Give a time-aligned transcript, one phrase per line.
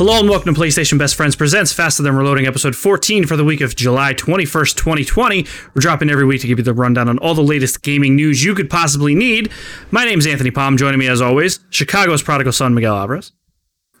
[0.00, 3.44] Hello and welcome to PlayStation Best Friends Presents Faster Than Reloading episode 14 for the
[3.44, 5.44] week of July 21st, 2020.
[5.74, 8.42] We're dropping every week to give you the rundown on all the latest gaming news
[8.42, 9.52] you could possibly need.
[9.90, 13.32] My name's Anthony Palm, joining me as always, Chicago's prodigal son Miguel Alvarez,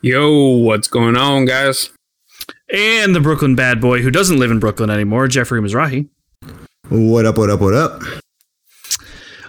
[0.00, 1.90] Yo, what's going on, guys?
[2.72, 6.08] and the Brooklyn bad boy who doesn't live in Brooklyn anymore, Jeffrey Mizrahi.
[6.88, 7.36] What up?
[7.36, 7.60] What up?
[7.60, 8.02] What up?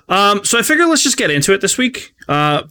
[0.10, 2.14] Um, so I figure let's just get into it this week.
[2.28, 2.64] Uh,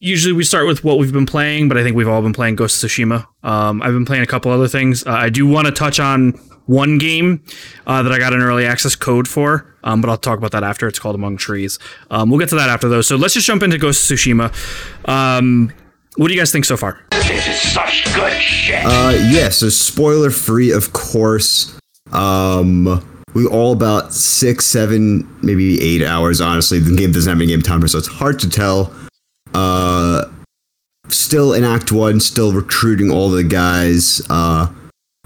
[0.00, 2.56] usually we start with what we've been playing, but I think we've all been playing
[2.56, 3.26] Ghost of Tsushima.
[3.42, 5.06] Um, I've been playing a couple other things.
[5.06, 6.32] Uh, I do want to touch on
[6.66, 7.44] one game
[7.86, 10.64] uh, that I got an early access code for, um, but I'll talk about that
[10.64, 10.88] after.
[10.88, 11.78] It's called Among Trees.
[12.10, 13.06] Um, we'll get to that after those.
[13.06, 15.08] So let's just jump into Ghost of Tsushima.
[15.08, 15.72] Um,
[16.16, 17.00] what do you guys think so far?
[17.10, 18.84] This is such good shit.
[18.84, 19.48] Uh, yeah.
[19.50, 21.78] So spoiler free, of course.
[22.12, 26.40] Um, we all about six, seven, maybe eight hours.
[26.40, 28.92] Honestly, the game doesn't have any game timer, so it's hard to tell.
[29.54, 30.24] Uh,
[31.08, 34.72] still in Act One, still recruiting all the guys uh,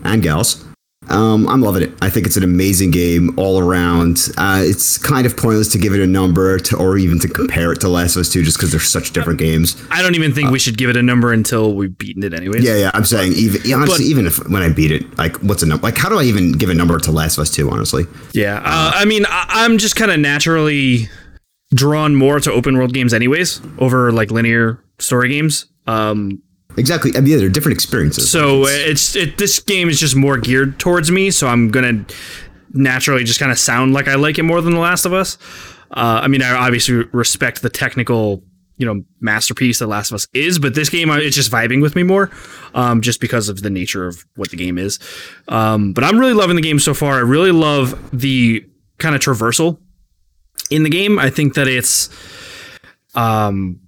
[0.05, 0.65] and gals.
[1.11, 1.93] Um, I'm loving it.
[2.01, 4.31] I think it's an amazing game all around.
[4.39, 7.73] Uh, it's kind of pointless to give it a number to, or even to compare
[7.73, 9.77] it to Last of Us 2 just because they're such different games.
[9.91, 12.65] I don't even think we should give it a number until we've beaten it, anyways.
[12.65, 12.91] Yeah, yeah.
[12.95, 15.67] I'm saying even yeah, honestly, But- even if when I beat it, like what's a
[15.67, 15.83] number?
[15.83, 17.69] Like how do I even give a number to Last of Us Two?
[17.71, 21.11] Honestly, Yeah, uh, I mean, I, I'm just kind of naturally
[21.75, 25.67] drawn more to open world games, anyways, over like linear story games.
[25.87, 26.43] Um,
[26.77, 27.11] exactly.
[27.17, 28.31] I mean, yeah, they're different experiences.
[28.31, 29.37] so it's it.
[29.37, 32.05] This game is just more geared towards me, so I'm gonna
[32.73, 35.37] naturally just kind of sound like I like it more than The Last of Us.
[35.91, 38.43] Uh, I mean, I obviously respect the technical,
[38.79, 41.81] you know, masterpiece that Last of Us is, but this game uh, it's just vibing
[41.83, 42.31] with me more,
[42.75, 44.99] um, just because of the nature of what the game is.
[45.49, 47.15] Um, but I'm really loving the game so far.
[47.15, 48.65] I really love the
[48.99, 49.79] kind of traversal
[50.71, 51.19] in the game.
[51.19, 52.09] I think that it's,
[53.15, 53.81] um,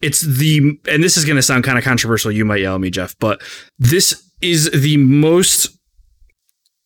[0.00, 2.32] it's the and this is going to sound kind of controversial.
[2.32, 3.42] You might yell at me, Jeff, but
[3.78, 5.76] this is the most.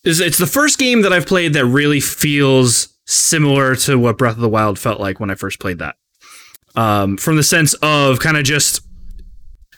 [0.04, 4.34] Is it's the first game that I've played that really feels similar to what Breath
[4.34, 5.96] of the Wild felt like when I first played that.
[6.74, 8.80] Um, from the sense of kind of just,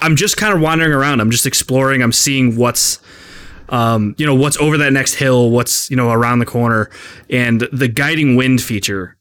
[0.00, 1.20] I'm just kind of wandering around.
[1.20, 2.02] I'm just exploring.
[2.02, 3.00] I'm seeing what's
[3.68, 6.88] um, you know, what's over that next hill, what's, you know, around the corner.
[7.28, 9.15] And the guiding wind feature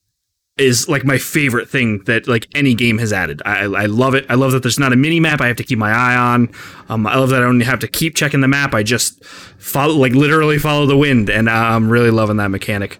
[0.57, 3.41] is like my favorite thing that like any game has added.
[3.45, 4.25] I, I love it.
[4.29, 6.49] I love that there's not a mini map I have to keep my eye on.
[6.87, 8.73] Um, I love that I don't have to keep checking the map.
[8.73, 11.29] I just follow, like literally follow the wind.
[11.29, 12.99] And I'm really loving that mechanic.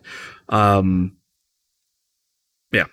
[0.50, 1.16] Um,
[2.74, 2.86] yeah.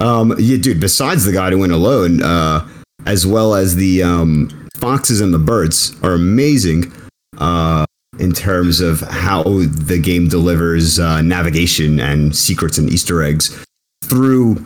[0.00, 0.80] um, yeah, dude.
[0.80, 2.68] Besides the guy who went alone, uh,
[3.06, 6.92] as well as the um, foxes and the birds are amazing.
[7.38, 7.86] Uh,
[8.18, 13.64] in terms of how the game delivers uh, navigation and secrets and Easter eggs
[14.04, 14.64] through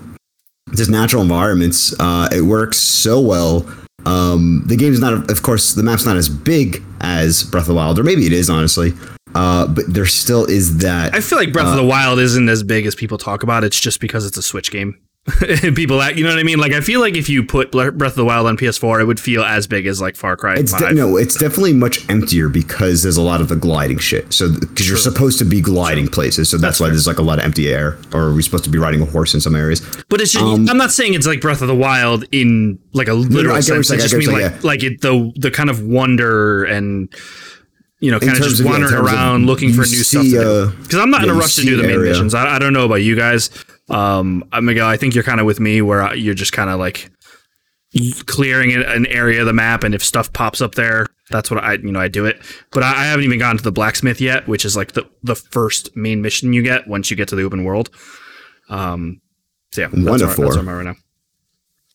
[0.74, 1.98] just natural environments.
[1.98, 3.68] Uh, it works so well.
[4.06, 7.74] Um, the game's not, of course, the map's not as big as Breath of the
[7.74, 8.92] Wild, or maybe it is, honestly.
[9.34, 11.14] Uh, but there still is that.
[11.14, 13.64] I feel like Breath of the Wild isn't as big as people talk about.
[13.64, 14.98] It's just because it's a Switch game.
[15.74, 16.58] people act, you know what I mean?
[16.58, 19.20] Like I feel like if you put Breath of the Wild on PS4, it would
[19.20, 20.80] feel as big as like Far Cry It's 5.
[20.80, 24.32] de- no, it's definitely much emptier because there's a lot of the gliding shit.
[24.32, 27.38] So because you're supposed to be gliding places, so that's, why there's like a lot
[27.38, 27.98] of empty air.
[28.14, 29.80] Or we're supposed to be riding a horse in some areas.
[30.08, 33.14] But it's just, I'm not saying it's like Breath of the Wild in like a
[33.14, 33.88] literal I what sense.
[33.90, 37.12] you're I just I mean like you're like it the the kind of wonder and
[38.00, 40.66] you know kind of just of- yeah, wandering around looking for new stuff see, uh.
[40.82, 42.10] Because I'm not in a rush to do the main area.
[42.12, 42.34] missions.
[42.34, 43.50] I, I don't know about you guys.
[43.88, 46.78] Um, uh, Miguel, I think you're kind of with me where you're just kind of
[46.78, 47.10] like
[48.26, 51.74] clearing an- area of the map, and if stuff pops up there, that's what I
[51.74, 52.40] you know I do it.
[52.70, 55.34] But I, I haven't even gotten to the blacksmith yet, which is like the the
[55.34, 57.90] first main mission you get once you get to the open world.
[58.68, 59.20] Um,
[59.72, 60.44] so yeah, that's where, Wonderful.
[60.44, 60.96] that's where I'm at right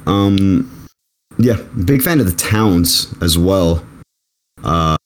[0.06, 0.12] now.
[0.12, 0.88] Um,
[1.38, 3.86] yeah, big fan of the towns as well.
[4.64, 4.98] Uh,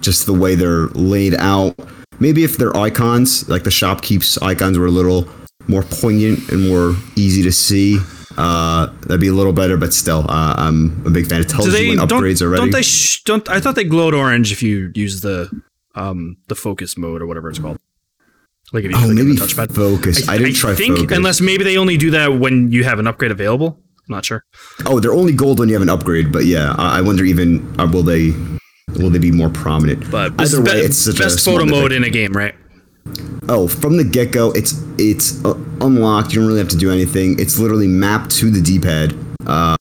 [0.00, 1.78] just the way they're laid out.
[2.20, 5.28] Maybe if their icons, like the shopkeep's icons, were a little
[5.70, 7.98] more poignant and more easy to see,
[8.36, 9.76] uh, that'd be a little better.
[9.76, 11.40] But still, uh, I'm a big fan.
[11.40, 12.62] It tells Do they you when upgrades are ready.
[12.62, 15.48] don't they sh- don't I thought they glowed orange if you use the
[15.94, 17.78] um the focus mode or whatever it's called.
[18.72, 19.74] Like if you oh, click maybe the touchpad.
[19.74, 20.28] focus.
[20.28, 21.16] I, didn't try think focus.
[21.16, 23.80] unless maybe they only do that when you have an upgrade available.
[24.08, 24.44] not sure.
[24.86, 26.30] Oh, they're only gold when you have an upgrade.
[26.32, 28.30] But yeah, I, I wonder even uh, will they
[28.98, 30.08] will they be more prominent?
[30.10, 32.54] But either way, be- it's such a best smart photo mode in a game, right?
[33.48, 36.32] Oh, from the get go, it's it's uh, unlocked.
[36.32, 37.38] You don't really have to do anything.
[37.38, 39.14] It's literally mapped to the D pad.
[39.46, 39.76] Uh,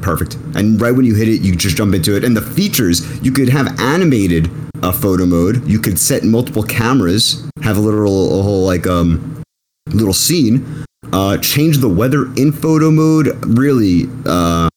[0.00, 0.34] perfect.
[0.54, 2.24] And right when you hit it, you just jump into it.
[2.24, 4.50] And the features, you could have animated
[4.82, 5.66] uh, photo mode.
[5.68, 9.42] You could set multiple cameras, have a literal a whole like um
[9.88, 10.84] little scene.
[11.12, 13.28] Uh, change the weather in photo mode.
[13.44, 14.68] Really, uh,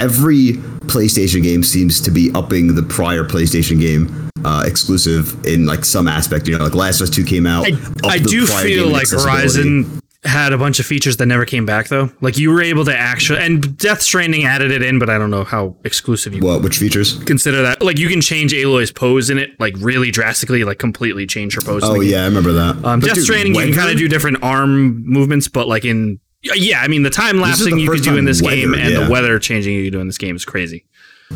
[0.00, 0.54] every
[0.88, 6.08] PlayStation game seems to be upping the prior PlayStation game uh, exclusive in like some
[6.08, 6.48] aspect.
[6.48, 7.66] You know, like Last of Us Two came out.
[7.66, 9.08] I, I do feel like.
[9.10, 12.10] Horizon had a bunch of features that never came back though.
[12.20, 15.30] Like you were able to actually, and Death Stranding added it in, but I don't
[15.30, 16.62] know how exclusive you What?
[16.62, 17.22] Which features?
[17.24, 17.82] consider that.
[17.82, 21.62] Like you can change Aloy's pose in it, like really drastically, like completely change her
[21.62, 21.82] pose.
[21.84, 22.84] Oh yeah, I remember that.
[22.84, 26.20] Um, Death dude, Stranding, you can kind of do different arm movements, but like in
[26.42, 28.90] yeah, I mean the time lapsing the you could do in this weather, game and
[28.90, 29.04] yeah.
[29.04, 30.84] the weather changing you could do in this game is crazy.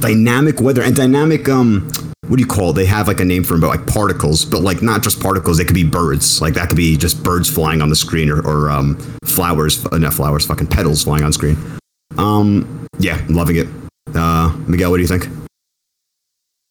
[0.01, 1.91] dynamic weather and dynamic um
[2.29, 2.73] what do you call it?
[2.73, 5.59] They have like a name for them, but like particles, but like not just particles.
[5.59, 6.41] They could be birds.
[6.41, 8.97] Like that could be just birds flying on the screen, or, or um
[9.27, 11.57] flowers, uh, not flowers, fucking petals flying on screen.
[12.17, 13.69] Um, yeah, loving it.
[14.15, 15.29] Uh, Miguel, what do you think?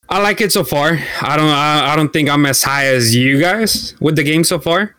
[0.09, 0.99] I like it so far.
[1.21, 1.49] I don't.
[1.49, 4.95] I, I don't think I'm as high as you guys with the game so far.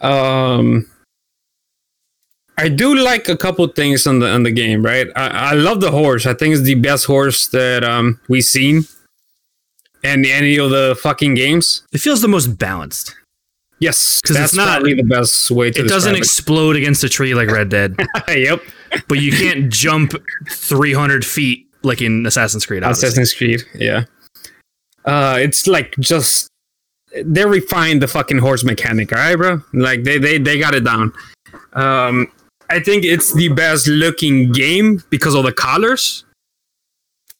[0.00, 0.86] Um,
[2.58, 4.82] I do like a couple things on the on the game.
[4.84, 5.08] Right.
[5.14, 6.26] I, I love the horse.
[6.26, 8.84] I think it's the best horse that um we've seen
[10.02, 11.82] in any of the fucking games.
[11.92, 13.14] It feels the most balanced.
[13.78, 15.80] Yes, 'Cause that's it's not- the best way to.
[15.84, 17.94] It doesn't describe explode against a tree like Red Dead,
[18.28, 18.62] yep.
[19.06, 20.14] but you can't jump
[20.48, 22.82] 300 feet like in Assassin's Creed.
[22.82, 23.06] Odyssey.
[23.06, 23.64] Assassin's Creed.
[23.74, 24.04] Yeah.
[25.04, 26.48] Uh, it's like just
[27.22, 29.60] they refined the fucking horse mechanic, all right, bro.
[29.74, 31.12] Like they they they got it down.
[31.74, 32.28] Um,
[32.68, 36.24] I think it's the best looking game because of the colors.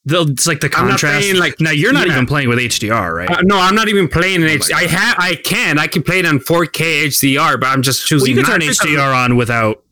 [0.04, 1.20] The- It's like the I'm not contrast.
[1.22, 2.12] playing, like- now you're not yeah.
[2.14, 3.28] even playing with HDR, right?
[3.30, 4.70] Uh, no, I'm not even playing in HD.
[4.72, 8.02] my I have I can I can play it on 4K HDR, but I'm just
[8.02, 8.36] well, choosing.
[8.36, 9.82] you can not turn HDR on without.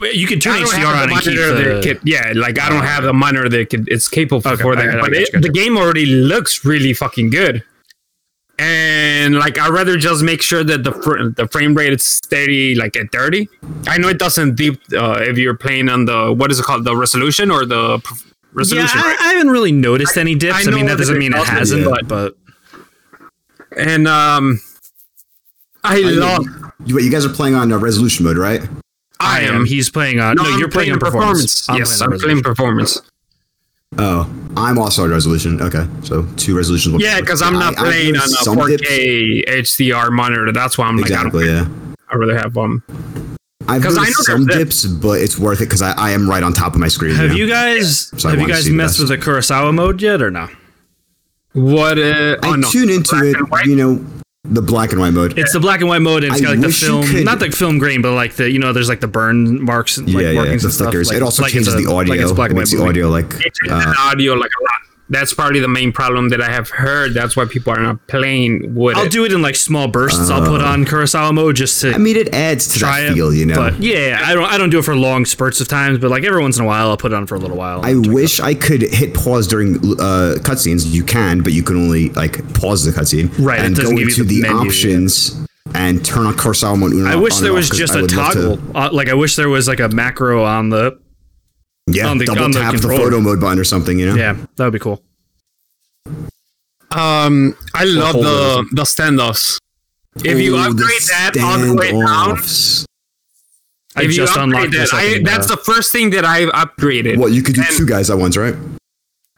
[0.00, 1.80] You can turn HDR on the and keep the.
[1.82, 5.00] could, yeah, like I don't have the monitor that could, it's capable Okay, for that.
[5.00, 7.64] But it, the game already looks really fucking good.
[8.58, 12.74] And like I'd rather just make sure that the fr- the frame rate is steady,
[12.74, 13.48] like at 30.
[13.86, 16.84] I know it doesn't deep uh, if you're playing on the what is it called,
[16.84, 18.98] the resolution or the pr- Yeah, resolution.
[18.98, 19.16] I, right?
[19.20, 20.66] I haven't really noticed any dips.
[20.66, 21.96] I, I mean, that doesn't mean it it doesn't, hasn't, yeah.
[22.08, 22.34] but
[23.76, 24.58] And um,
[25.84, 26.46] I, love.
[26.86, 28.62] You, you guys are playing on uh, resolution mode, right?
[29.20, 29.54] I, I am.
[29.56, 29.64] am.
[29.66, 30.36] He's playing on.
[30.36, 31.66] No, I'm you're playing on performance.
[31.68, 33.00] yes, on I'm playing performance.
[33.98, 34.24] Oh,
[34.56, 35.60] I'm also on resolution.
[35.60, 37.00] Okay, so two resolutions.
[37.02, 40.50] Yeah, because I'm not I- I've playing on a some 4K HDR monitor.
[40.52, 41.46] That's why I'm like, I don't Exactly.
[41.46, 41.68] Yeah.
[42.10, 42.82] I really have um.
[43.68, 46.30] I've 'Cause I know some there's dips, but it's worth it because I, I am
[46.30, 47.16] right on top of my screen.
[47.16, 47.36] Have know?
[47.36, 50.22] you guys So have you wanna guys see the messed with the Kurosawa mode yet
[50.22, 50.48] or no?
[51.52, 51.98] What?
[51.98, 53.16] Uh, I oh no, tune into
[53.48, 54.04] Black it, you know,
[54.48, 55.38] the black and white mode.
[55.38, 57.50] It's the black and white mode, and it's I got like the film, not the
[57.50, 60.30] film grain, but like the you know, there's like the burn marks, and, like yeah,
[60.30, 60.94] yeah, markings the and stuff.
[60.94, 62.14] Like, it also like changes the audio.
[62.14, 63.26] Like it's black it and makes white the audio like.
[63.26, 64.75] It changes Uh, the audio like a lot.
[65.08, 67.14] That's probably the main problem that I have heard.
[67.14, 69.12] That's why people are not playing with I'll it.
[69.12, 70.30] do it in like small bursts.
[70.30, 73.14] I'll put on Kurosawa mode just to I mean, it adds to try that it.
[73.14, 73.54] feel, you know.
[73.54, 76.24] But yeah, I don't I don't do it for long spurts of times, but like
[76.24, 77.84] every once in a while, I'll put it on for a little while.
[77.84, 80.84] I wish I could hit pause during uh, cutscenes.
[80.92, 83.98] You can, but you can only like pause the cutscene, Right, it And doesn't go
[83.98, 84.66] give you into the the, menu, yeah.
[84.66, 87.06] options and turn on Kurosawa mode.
[87.06, 88.58] I wish there was just a toggle.
[88.76, 90.98] uh, like I wish there was like a macro on the.
[91.86, 93.04] Yeah, on the- double on tap the controller.
[93.04, 93.98] photo mode button or something.
[93.98, 95.02] You know, Yeah, that would be cool.
[96.90, 99.58] Um, I love the the standoffs.
[100.24, 102.38] If you upgrade that all the way down.
[103.98, 104.94] I if you just upgrade unlocked that, this.
[104.94, 107.16] I I, that's the first thing that I've upgraded.
[107.18, 108.54] Well, you could do And- two guys at once, right?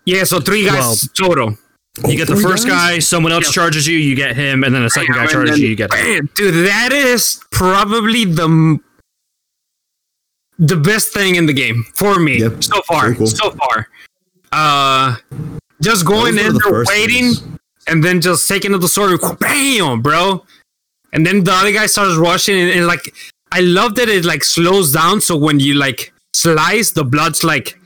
[0.04, 1.56] Yeah, so three guys total.
[2.06, 2.94] You get the first guys?
[2.94, 3.52] guy, someone else Yeah.
[3.52, 5.92] charges you, you get him, and then a second guy charges then- you, you get
[5.92, 6.28] him.
[6.34, 8.80] Dude, that is probably the m-
[10.58, 12.64] the best thing in the game for me Yep.
[12.64, 13.02] so far.
[13.04, 13.26] Very cool.
[13.28, 13.88] So far,
[14.52, 15.16] uh,
[15.80, 17.58] just going were in the there, first waiting, things.
[17.86, 20.44] and then just taking up the sword, and bam, bro.
[21.12, 23.14] And then the other guy starts rushing, and, and like
[23.52, 25.20] I love that it like slows down.
[25.20, 27.78] So when you like slice, the blood's like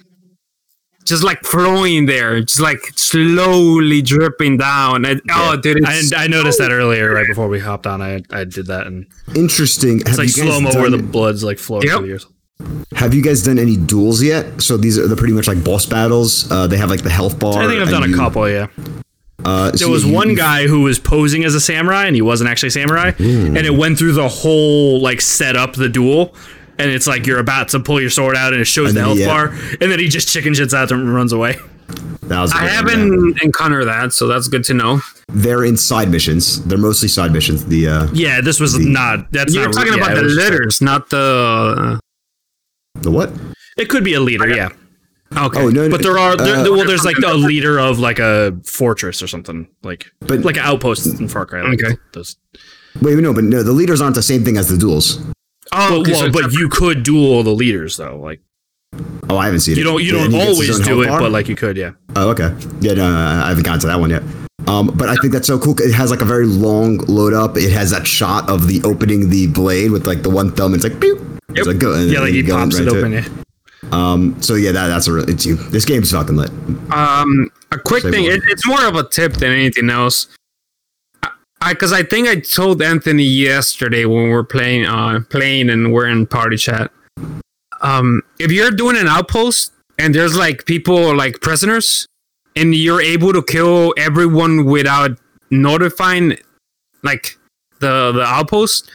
[1.04, 5.04] just like flowing there, just like slowly dripping down.
[5.04, 8.00] And, Oh, dude, I, it's I noticed that earlier, right before we hopped on.
[8.00, 10.00] I I did that, and Interesting.
[10.00, 11.98] it's have like slow mo where the blood's like flowing Yep.
[11.98, 12.26] through yours.
[12.94, 14.60] Have you guys done any duels yet?
[14.62, 16.50] So these are they're pretty much like boss battles.
[16.50, 17.62] Uh, they have like the health bar.
[17.62, 18.48] I think I've and done a you- couple.
[18.48, 18.66] Yeah,
[19.44, 22.14] Uh, there so was you- one you- guy who was posing as a samurai, and
[22.14, 25.88] he wasn't actually a samurai, and it went through the whole like set up the
[25.88, 26.34] duel.
[26.78, 29.02] and it's like you're about to pull your sword out and it shows And the
[29.02, 29.48] health he- bar,
[29.80, 31.58] and then he just chicken shits out and runs away.
[32.22, 32.74] That was a I good one, yeah.
[32.76, 35.00] haven't encountered that, so that's good to know.
[35.28, 36.64] They're in side missions.
[36.64, 37.66] They're mostly side missions.
[37.66, 39.30] The uh, Yeah, this was not.
[39.32, 42.00] That's You're not, talking yeah, about the was litters, not the.
[42.94, 43.32] The what?
[43.76, 44.68] It could be a leader, yeah.
[45.36, 45.60] Okay.
[45.62, 48.18] Oh no, no But there are there, uh, well, there's like a leader of like
[48.18, 51.62] a fortress or something, like But- like an outpost in Far Cry.
[51.62, 51.96] Like Okay.
[52.12, 52.36] Those.
[53.00, 55.18] wait, no, but no, the leaders aren't the same thing as the duels.
[55.72, 58.18] Oh, Well, okay, well, so but you could duel the leaders though.
[58.20, 58.42] Like
[59.30, 59.78] Oh, I haven't seen it.
[59.78, 59.86] you it.
[59.86, 61.20] don't you And don't he gets his always do it, bar?
[61.20, 61.92] but like you could, yeah.
[62.14, 62.54] Oh, okay.
[62.80, 64.22] Yeah, no, I haven't gotten to that one yet.
[64.66, 65.74] Um, but I think that's so cool.
[65.80, 67.56] It has like a very long load up.
[67.56, 70.74] It has that shot of the opening the blade with like the one thumb.
[70.74, 71.38] It's like, pew.
[71.50, 73.12] It's like, go, and Yeah, like he pops right it open.
[73.12, 73.28] Yeah.
[73.90, 75.56] Um, so yeah, that, that's a really, it's you.
[75.56, 76.50] This game's fucking lit.
[76.92, 78.24] Um, a quick Say thing.
[78.26, 80.28] It, it's more of a tip than anything else.
[81.60, 86.06] I, because I, think I told Anthony yesterday when we're playing, uh, playing and we're
[86.06, 86.90] in party chat.
[87.82, 92.06] Um, if you're doing an outpost and there's like people like prisoners,
[92.56, 95.18] and you're able to kill everyone without
[95.50, 96.36] notifying,
[97.02, 97.38] like
[97.80, 98.94] the the outpost,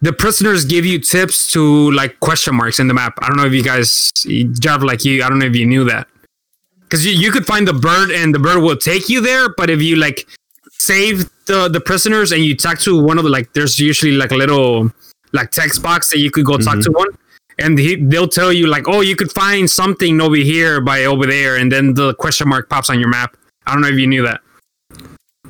[0.00, 3.14] the prisoners give you tips to like question marks in the map.
[3.20, 4.12] I don't know if you guys,
[4.60, 6.08] Jav, like you, I don't know if you knew that.
[6.92, 9.70] Because you, you could find the bird and the bird will take you there but
[9.70, 10.28] if you like
[10.72, 14.30] save the the prisoners and you talk to one of the like there's usually like
[14.30, 14.90] a little
[15.32, 16.82] like text box that you could go talk mm-hmm.
[16.82, 17.08] to one
[17.62, 21.26] and he, they'll tell you like oh you could find something over here by over
[21.26, 24.06] there and then the question mark pops on your map i don't know if you
[24.06, 24.40] knew that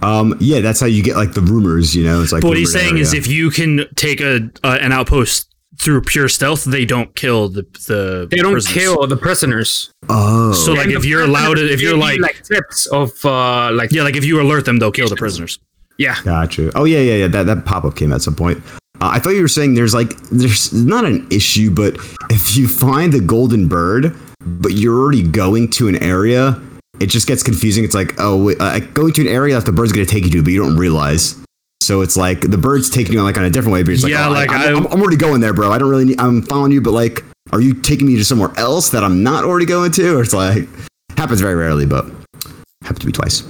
[0.02, 1.94] Um, yeah, that's how you get like the rumors.
[1.94, 4.50] You know, it's like But what he's rumored saying is, if you can take a
[4.64, 8.26] uh, an outpost through pure stealth, they don't kill the the.
[8.28, 8.74] they don't prisoners.
[8.74, 12.20] kill the prisoners oh, So like, And if you're allowed, to, if you're give you,
[12.22, 15.60] like, tips of uh like yeah, like if you alert them, they'll kill the prisoners.
[15.98, 16.72] yeah Gotcha.
[16.74, 17.28] Oh yeah, yeah, yeah.
[17.28, 18.58] That that pop up came at some point.
[19.02, 21.96] Uh, I thought you were saying there's like there's not an issue, but
[22.30, 26.62] if you find the golden bird, but you're already going to an area,
[27.00, 27.82] it just gets confusing.
[27.82, 30.30] It's like oh, wait, uh, going to an area that the bird's gonna take you
[30.30, 31.34] to, but you don't realize.
[31.80, 34.12] So it's like the bird's taking you like on a different way, but it's like,
[34.12, 35.72] Yeah, oh, like, I, am I'm already going there, bro.
[35.72, 36.20] I don't really need.
[36.20, 39.42] I'm following you, but like, are you taking me to somewhere else that I'm not
[39.42, 40.16] already going to?
[40.16, 40.68] Or it's like
[41.16, 42.04] happens very rarely, but
[42.82, 43.42] happened to be twice.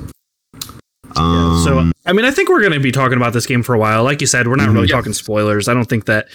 [1.16, 3.74] Um, So I mean, I think we're going to be talking about this game for
[3.74, 4.02] a while.
[4.04, 4.74] Like you said, we're not Mm-hmm.
[4.74, 5.68] really talking spoilers.
[5.68, 6.26] I don't think that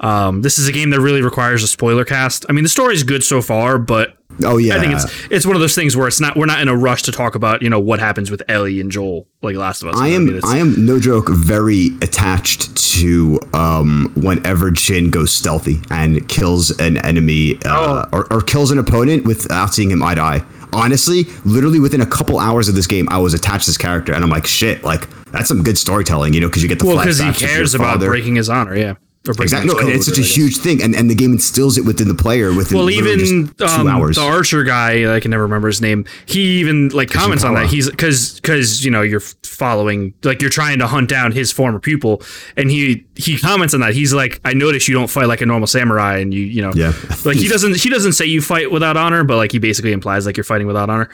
[0.00, 2.44] um, this is a game that really requires a spoiler cast.
[2.48, 5.54] I mean, the story's good so far, but oh yeah, I think it's it's one
[5.56, 7.70] of those things where it's not we're not in a rush to talk about you
[7.70, 9.96] know what happens with Ellie and Joel like Last of Us.
[9.98, 15.32] I mean, am it's- I am no joke very attached to um whenever Jin goes
[15.32, 20.14] stealthy and kills an enemy uh, or, or kills an opponent without seeing him eye
[20.16, 20.42] to eye.
[20.76, 24.12] Honestly, literally within a couple hours of this game, I was attached to this character,
[24.12, 26.84] and I'm like, shit, like that's some good storytelling, you know, because you get the
[26.84, 28.76] well because he flashbacks of your cares about breaking his honor.
[28.76, 28.94] Yeah,
[29.28, 30.34] Exactly, his no, and it's such a I guess.
[30.34, 33.64] huge thing, and, and the game instills it within the player within Well, even two
[33.64, 34.16] um, hours.
[34.16, 36.04] the archer guy, I can never remember his name.
[36.26, 37.66] He even like comments on that.
[37.66, 41.78] He's because because you know you're following like you're trying to hunt down his former
[41.78, 42.22] pupil,
[42.56, 43.94] and he he comments on that.
[43.94, 46.72] He's like, I notice you don't fight like a normal samurai, and you you know
[46.74, 46.92] Yeah.
[47.24, 50.26] like he doesn't he doesn't say you fight without honor, but like he basically implies
[50.26, 51.08] like you're fighting without honor.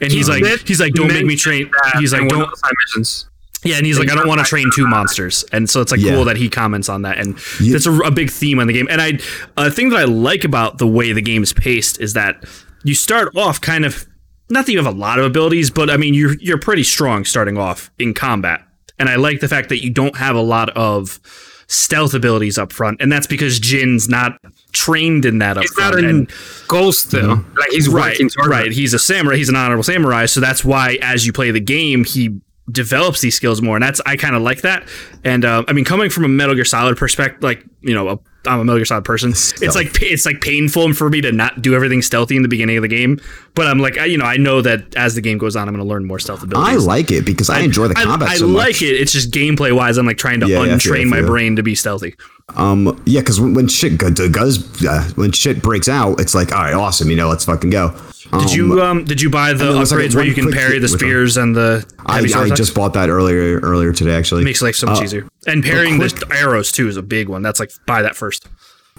[0.00, 1.70] And he's like he's like don't make me train.
[1.98, 2.52] He's like don't of
[2.86, 3.28] missions.
[3.64, 6.00] Yeah, and he's like, I don't want to train two monsters, and so it's like
[6.00, 6.12] Yeah.
[6.12, 7.72] cool that he comments on that, and Yeah.
[7.72, 8.86] that's a, a big theme on the game.
[8.90, 9.18] And I,
[9.56, 12.44] a thing that I like about the way the game is paced is that
[12.84, 14.06] you start off kind of
[14.50, 17.24] not that you have a lot of abilities, but I mean you're you're pretty strong
[17.24, 18.62] starting off in combat,
[18.98, 21.20] and I like the fact that you don't have a lot of
[21.66, 24.38] stealth abilities up front, and that's because Jin's not
[24.72, 25.96] trained in that up He's front.
[25.96, 26.32] not in and-
[26.66, 27.44] Ghost though.
[27.58, 28.66] Like he's right, right.
[28.68, 28.72] it.
[28.72, 29.36] He's a samurai.
[29.36, 30.24] He's an honorable samurai.
[30.26, 34.00] So that's why, as you play the game, he develops these skills more, and that's
[34.06, 34.88] I kind of like that.
[35.24, 38.18] And uh, I mean, coming from a Metal Gear Solid perspective, like you know, a,
[38.46, 39.30] I'm a Metal Gear Solid person.
[39.30, 42.76] It's like it's like painful for me to not do everything stealthy in the beginning
[42.76, 43.20] of the game.
[43.54, 45.74] But I'm like, I, you know, I know that as the game goes on, I'm
[45.74, 48.46] going to learn more stealth I like it because I, enjoy the combat I, so
[48.46, 48.94] like it.
[48.94, 51.26] It's just gameplay wise, I'm like trying to Yeah, yeah, untrain my feel.
[51.26, 52.14] brain to be stealthy.
[52.54, 56.62] Um, yeah, because when, when shit does uh, when shit breaks out, it's like, all
[56.62, 57.94] right, awesome, you know, let's fucking go.
[58.32, 60.88] Did you um did you buy the was, like, upgrades where you can parry the
[60.88, 64.44] spears and the I, I just bought that earlier earlier today, actually.
[64.44, 65.28] makes life so much Uh, easier.
[65.46, 67.42] And pairing quick- the arrows too is a big one.
[67.42, 68.46] That's like buy that first.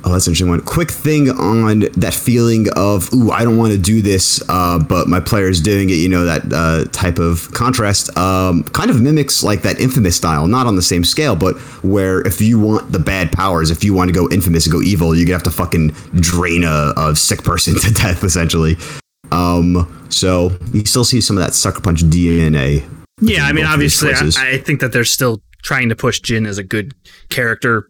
[0.01, 0.61] Oh, that's an interesting one.
[0.61, 5.09] Quick thing on that feeling of, ooh, I don't want to do this, uh, but
[5.09, 5.95] my player's doing it.
[5.95, 8.17] You know that uh, type of contrast.
[8.17, 12.21] Um, kind of mimics like that infamous style, not on the same scale, but where
[12.21, 15.13] if you want the bad powers, if you want to go infamous and go evil,
[15.13, 18.77] you're gonna have to fucking drain a, a sick person to death, essentially.
[19.31, 22.87] Um, so you still see some of that sucker punch DNA.
[23.21, 24.41] Yeah, I mean, both of these obviously.
[24.41, 26.93] I, I think that they're still trying to push Jin as a good
[27.29, 27.89] character,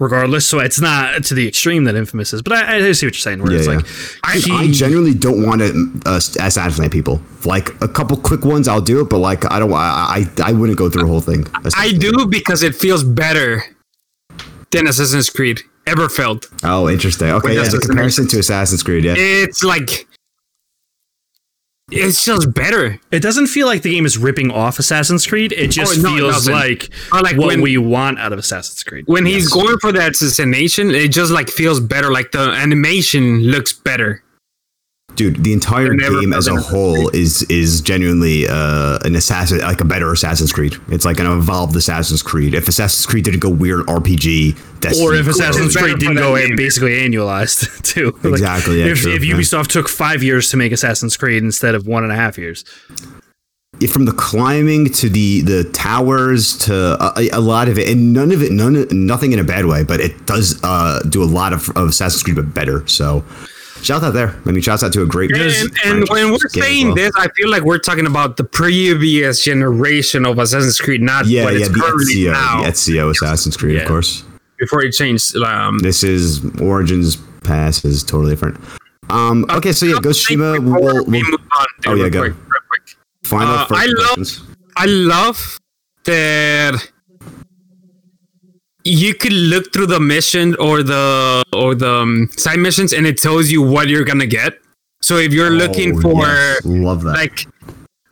[0.00, 0.48] regardless.
[0.48, 2.42] So it's not to the extreme that Infamous is.
[2.42, 3.40] But I, I see what you're saying.
[3.40, 3.74] Where Yeah, it's yeah.
[3.76, 3.86] like
[4.24, 7.22] I, he- I genuinely don't want to uh, assassinate people.
[7.44, 9.72] Like a couple quick ones, I'll do it, but like I don't.
[9.72, 11.46] I I, I wouldn't go through the whole thing.
[11.76, 13.62] I do because it feels better
[14.72, 16.46] than Assassin's Creed ever felt.
[16.64, 17.28] Oh, interesting.
[17.28, 19.04] Okay, yeah, the comparison to Assassin's Creed.
[19.04, 20.08] Yeah, It's like
[21.90, 22.98] it's just better.
[23.12, 25.52] It doesn't feel like the game is ripping off Assassin's Creed.
[25.52, 28.38] It oh, just Oh, no, feels like, Or like what when- we want out of
[28.38, 29.04] Assassin's Creed.
[29.06, 32.10] When he's going for that assassination, it just like feels better.
[32.10, 34.23] Like the animation looks better.
[35.16, 39.84] Dude, the entire game as a whole is is genuinely uh, an assassin, like a
[39.84, 40.76] better Assassin's Creed.
[40.88, 42.54] It's like an evolved Assassin's Creed.
[42.54, 46.36] If Assassin's Creed didn't go weird RPG, Destiny or if Assassin's better Creed didn't go
[46.36, 46.56] game.
[46.56, 48.12] basically annualized too.
[48.22, 49.34] Like, Exactly, yeah, if, true, if yeah.
[49.34, 52.64] Ubisoft took five years to make Assassin's Creed instead of one and a half years,
[53.90, 58.12] from the climbing to the the towers to uh, a, a lot of it, and
[58.12, 61.26] none of it, none nothing in a bad way, but it does uh, do a
[61.26, 62.86] lot of, of Assassin's Creed, but better.
[62.86, 63.24] So.
[63.84, 64.34] Shout out there.
[64.46, 65.30] I mean, shout out to a great.
[65.36, 66.94] And, and when we're saying well.
[66.96, 71.44] this, I feel like we're talking about the previous generation of Assassin's Creed, not yeah,
[71.44, 72.62] what yeah, it's the currently Ezio, now.
[72.62, 73.82] the Ezio Assassin's Creed, Yeah.
[73.82, 74.24] of course.
[74.58, 78.58] Before it changed, um, This is Origins Pass is totally different.
[79.10, 80.58] Um, okay, so yeah, Ghost Shima.
[80.58, 82.20] Before We'll, we we'll move on, Oh, real yeah, go.
[82.20, 82.96] quick, real quick.
[83.24, 84.42] find Uh, I love- questions.
[84.78, 85.60] I love
[86.04, 86.90] that
[88.84, 93.16] you could look through the mission or the or the um, side missions, and it
[93.18, 94.58] tells you what you're gonna get.
[95.02, 97.14] So if you're looking Oh, for yes, love that.
[97.14, 97.46] like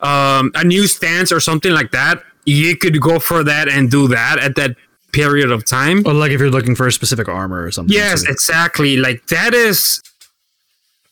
[0.00, 4.08] um, a new stance or something like that, you could go for that and do
[4.08, 4.76] that at that
[5.12, 6.02] period of time.
[6.06, 7.94] or like if you're looking for a specific armor or something.
[7.94, 8.32] Yes, too.
[8.32, 8.96] exactly.
[8.96, 10.00] Like that is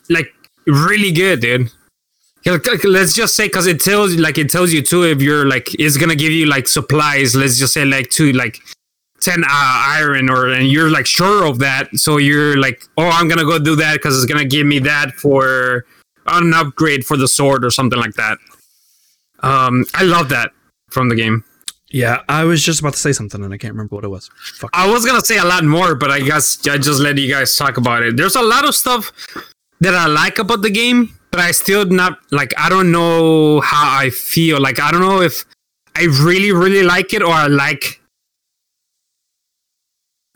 [0.09, 0.33] like
[0.67, 1.71] really good, dude.
[2.45, 5.02] Yeah, like, like, Let's just say because it tells you like it tells you too
[5.05, 7.35] if you're like it's gonna give you like supplies.
[7.35, 8.59] Let's just say like two like
[9.21, 13.29] ten uh, iron or and you're like sure of that, so you're like oh I'm
[13.29, 15.85] gonna go do that because it's gonna give me that for
[16.27, 18.39] an upgrade for the sword or something like that.
[19.41, 20.53] Um, I love that
[20.91, 21.45] from the game.
[21.91, 22.23] yeah.
[22.29, 24.30] I was just about to say something and I can't remember what it was.
[24.54, 24.71] Fuck.
[24.75, 27.56] I was gonna say a lot more, but I guess I just let you guys
[27.56, 28.17] talk about it.
[28.17, 29.13] There's a lot of stuff
[29.80, 33.99] that I like about the game, but I still not like I don't know how
[33.99, 34.61] I feel.
[34.61, 35.45] Like I don't know if
[35.97, 38.00] I really, really like it or I like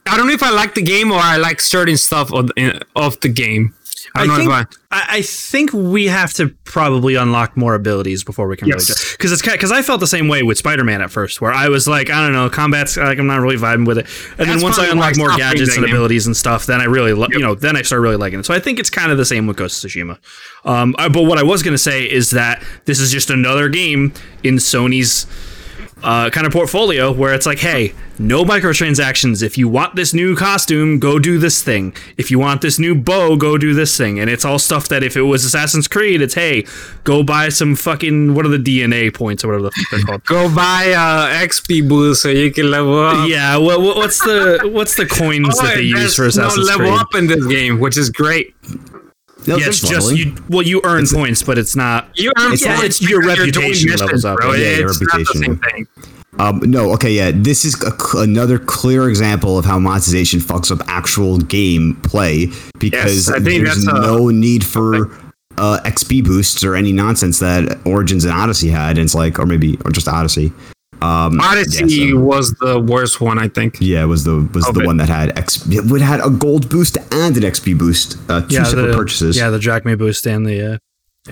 [0.06, 2.50] I don't know if I like the game or I like certain stuff of,
[2.94, 3.74] of the game.
[4.14, 8.46] I I don't think, I I, think we have to probably unlock more abilities before
[8.46, 8.88] we can Yes.
[8.88, 11.68] really because it's because I felt the same way with Spider-Man at first, where I
[11.68, 14.06] was like, I don't know, combat's like I'm not really vibing with it,
[14.38, 16.80] and then once I probably why I unlock more gadgets and abilities and stuff, then
[16.80, 18.46] I really, li- you know, then I start really liking it.
[18.46, 20.18] So I think it's kind of the same with Ghost of Tsushima.
[20.64, 24.12] Um, I- but what I was gonna say is that this is just another game
[24.44, 25.26] in Sony's
[26.04, 29.42] uh, kind of portfolio where it's like, hey, no microtransactions.
[29.42, 31.96] If you want this new costume, go do this thing.
[32.16, 34.20] If you want this new bow, go do this thing.
[34.20, 36.66] And it's all stuff that if it was Assassin's Creed, it's hey,
[37.02, 40.24] go buy some fucking what are the DNA points or whatever the fuck they're called.
[40.26, 43.28] go buy uh XP boost so you can level up.
[43.28, 47.00] yeah, what- what's the what's the coins that they use for Assassin's no level Creed?
[47.00, 48.54] up in this game, which is great.
[49.46, 50.34] No, Yeah, it's just you.
[50.48, 52.08] Well, you earn points, but it's not.
[52.14, 54.36] You earn It's- points it's your because you're doing reputation missions, levels up.
[54.38, 54.52] bro.
[54.54, 55.42] Yeah, your it's not the reputation.
[55.44, 55.86] same thing.
[56.38, 57.30] Um, no, okay, yeah.
[57.32, 62.46] This is a, another clear example of how monetization fucks up actual game play
[62.80, 65.12] because Yes, I think there's that's a- no need for
[65.58, 68.98] uh, XP boosts or any nonsense that Origins and Odyssey had.
[68.98, 70.52] And it's like, or maybe, or just Odyssey.
[71.04, 73.76] Um, Odyssey yeah, so- was the worst one, I think.
[73.80, 75.66] yeah, it was the was the one that had X.
[75.68, 78.16] It had a gold boost and an XP boost.
[78.30, 79.36] Uh, two Yeah, separate the, purchases.
[79.36, 80.74] Yeah, the Drachma boost and the.
[80.74, 80.78] Uh,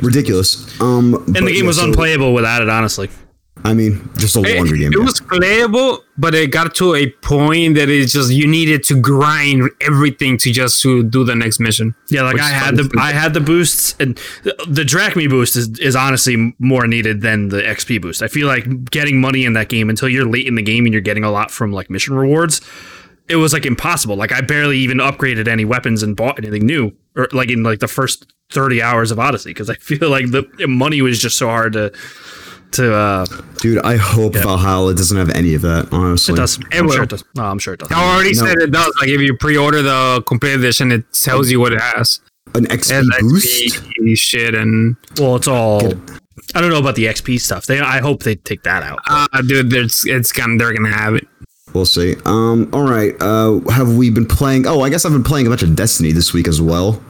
[0.00, 0.80] ridiculous.
[0.80, 3.08] Um, and the game was unplayable without it, honestly.
[3.64, 4.92] I mean, just a It, longer game.
[4.92, 9.00] it was playable, but it got to a point that it's just you needed to
[9.00, 11.94] grind everything to just to do the next mission.
[12.10, 12.88] Yeah, like Which I had fun.
[12.88, 17.20] the I had the boosts, and the, the Drachma boost is, is honestly more needed
[17.20, 18.20] than the XP boost.
[18.22, 20.92] I feel like getting money in that game until you're late in the game and
[20.92, 22.60] you're getting a lot from like mission rewards,
[23.28, 24.16] it was like impossible.
[24.16, 27.78] Like I barely even upgraded any weapons and bought anything new, or like in like
[27.78, 31.46] the first thirty hours of Odyssey, because I feel like the money was just so
[31.46, 31.92] hard to
[32.72, 32.94] to.
[32.94, 33.26] uh
[33.60, 35.88] Dude, I hope Valhalla doesn't have any of that.
[35.92, 36.58] Honestly, It does.
[36.72, 36.92] I'm will.
[36.94, 37.24] sure it does.
[37.36, 37.92] No, I'm sure it does.
[37.92, 38.44] I already No.
[38.46, 38.92] said it does.
[39.00, 42.20] Like if you pre-order the complete edition, it tells you what it has.
[42.54, 43.74] An It XP has boost.
[43.84, 45.94] XP shit and Well, it's all.
[46.54, 47.66] I don't know about the XP stuff.
[47.66, 48.98] They, I hope they take that out.
[49.08, 51.26] uh, dude, there's it's gonna they're gonna have it.
[51.72, 52.16] We'll see.
[52.26, 53.14] Um, all right.
[53.20, 54.66] Uh, have we been playing?
[54.66, 57.00] Oh, I guess I've been playing a bunch of Destiny this week as well.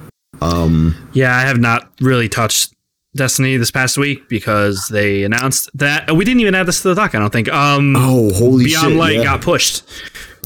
[0.41, 2.73] Um, Yeah, I have not really touched
[3.15, 6.95] Destiny this past week because they announced that we didn't even add this to the
[6.95, 7.15] doc.
[7.15, 7.49] I don't think.
[7.53, 8.97] Um, Oh, holy Beyond shit!
[8.99, 9.25] Light yeah.
[9.25, 9.83] got pushed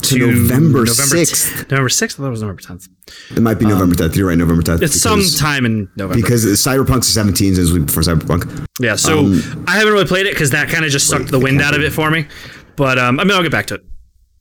[0.02, 1.70] To November 6th.
[1.70, 2.18] November sixth.
[2.18, 2.88] I thought it was November tenth.
[3.36, 4.16] It might be November 10th.
[4.16, 4.78] You're right, November 10th.
[4.78, 6.20] Um, It's because- sometime in November.
[6.20, 8.66] because Cyberpunk's 17 is week before Cyberpunk.
[8.80, 11.38] yeah, so um, I haven't really played it because that kind of just sucked the
[11.38, 12.26] wind out of it for me.
[12.74, 13.84] But um, I mean, I'll get back to it.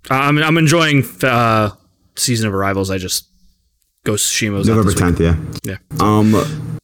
[0.09, 1.69] Uh, I'm I'm enjoying uh,
[2.15, 2.89] Season of Arrivals.
[2.89, 3.29] I just
[4.03, 5.35] Ghost Tsushima's November 10th, yeah.
[5.63, 5.77] Yeah.
[5.99, 6.74] Um,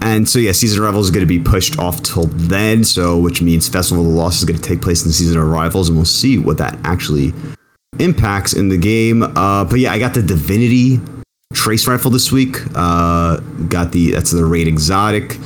[0.00, 2.84] and so yeah, Season of Arrivals is going to be pushed off till then.
[2.84, 5.44] So which means Festival of the Lost is going to take place in Season of
[5.44, 7.32] Arrivals, and we'll see what that actually
[7.98, 9.22] impacts in the game.
[9.22, 11.00] Uh, but yeah, I got the Divinity
[11.54, 12.56] Trace Rifle this week.
[12.74, 15.38] Uh, got the that's the Raid Exotic.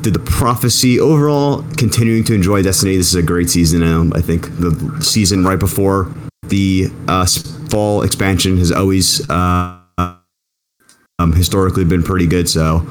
[0.00, 1.64] Did the Prophecy overall?
[1.76, 2.96] Continuing to enjoy Destiny.
[2.96, 3.82] This is a great season.
[3.82, 6.12] Um, I think the season right before
[6.48, 7.26] the uh,
[7.70, 9.28] fall expansion has always.
[9.30, 9.80] Uh,
[11.18, 12.46] um, historically been pretty good.
[12.46, 12.86] So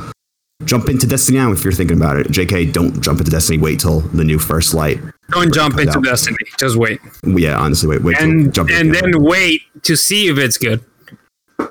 [0.64, 2.28] jump into Destiny now if you're thinking about it.
[2.28, 3.58] JK, don't jump into Destiny.
[3.58, 5.00] Wait till the new First Light.
[5.30, 6.04] Don't jump into out.
[6.04, 6.38] Destiny.
[6.60, 10.38] Just wait, Yeah, honestly, wait, wait and jump and into then wait to see if
[10.38, 10.84] it's good.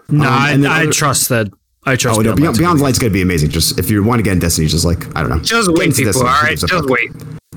[0.08, 1.48] No, Um, I, and I other- trust that.
[1.86, 2.18] I trust.
[2.18, 3.50] Oh no, Beyond Beyond, Light's Beyond gonna Light's gonna be amazing.
[3.50, 5.76] Just if you want to get in Destiny, just like I don't know, Just get
[5.78, 6.12] wait, into people.
[6.12, 6.28] Destiny.
[6.30, 6.90] All Who right, gives a just fuck?
[6.90, 7.10] wait.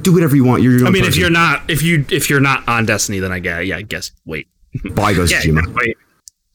[0.04, 0.64] Do whatever you want.
[0.64, 3.32] You're your I mean, if you're not, if you if you're not on Destiny, then
[3.32, 4.48] I guess yeah, I guess wait.
[4.94, 5.64] Bye, Ghost Yeah, of Tsushima.
[5.64, 5.98] just wait.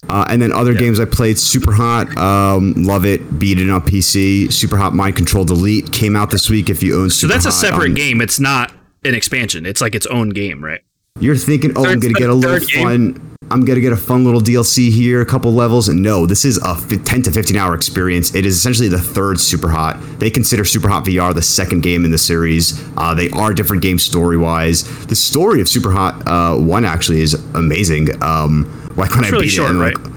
[0.09, 3.81] Uh, and then other games I played, Super Hot, um, love it, beat it on
[3.83, 4.53] PC.
[4.53, 6.69] Super Hot Mind Control Delete came out this week.
[6.69, 8.21] If you own, So Super that's a separate on- game.
[8.21, 8.73] It's not
[9.05, 9.65] an expansion.
[9.65, 10.81] It's like its own game, right?
[11.21, 13.32] You're thinking, oh, I'm gonna get a little third game.
[13.53, 15.89] I'm gonna get a fun little DLC here, a couple levels.
[15.89, 18.35] And no, this is a 10 to 15 hour experience.
[18.35, 20.01] It is essentially the third Super Hot.
[20.19, 22.83] They consider Super Hot VR the second game in the series.
[22.97, 24.85] Uh, they are different games story wise.
[25.07, 28.23] The story of Super Hot uh, One actually is amazing.
[28.23, 28.65] Um,
[28.97, 29.99] like when I really beat short, it, and right?
[29.99, 30.13] like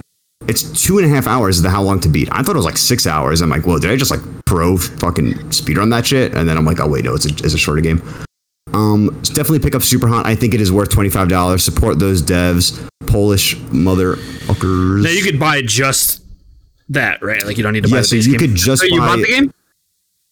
[0.47, 2.29] it's two and a half hours is the how long to beat.
[2.31, 3.41] I thought it was like six hours.
[3.41, 6.33] I'm like, well, did I just like pro fucking speed on that shit?
[6.33, 8.01] And then I'm like, oh wait, no, it's a, it's a shorter game.
[8.73, 10.25] Um, definitely pick up Super Hot.
[10.25, 11.63] I think it is worth twenty five dollars.
[11.63, 15.03] Support those devs, Polish motherfuckers.
[15.03, 16.23] Now you could buy just
[16.89, 17.43] that, right?
[17.45, 18.49] Like you don't need to buy yeah, the so base you game.
[18.49, 19.53] could just So you buy bought the game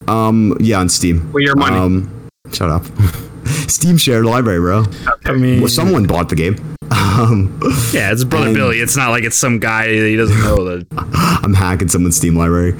[0.07, 1.77] um yeah on Steam with your money.
[1.77, 2.83] Um, shut up.
[3.69, 4.85] Steam shared library, bro.
[5.25, 6.55] I mean, Well, someone bought the game.
[6.93, 7.59] Um,
[7.91, 8.79] yeah, it's brother and- Billy.
[8.79, 10.87] It's not like it's some guy that he doesn't know that.
[11.43, 12.73] I'm hacking someone's Steam library.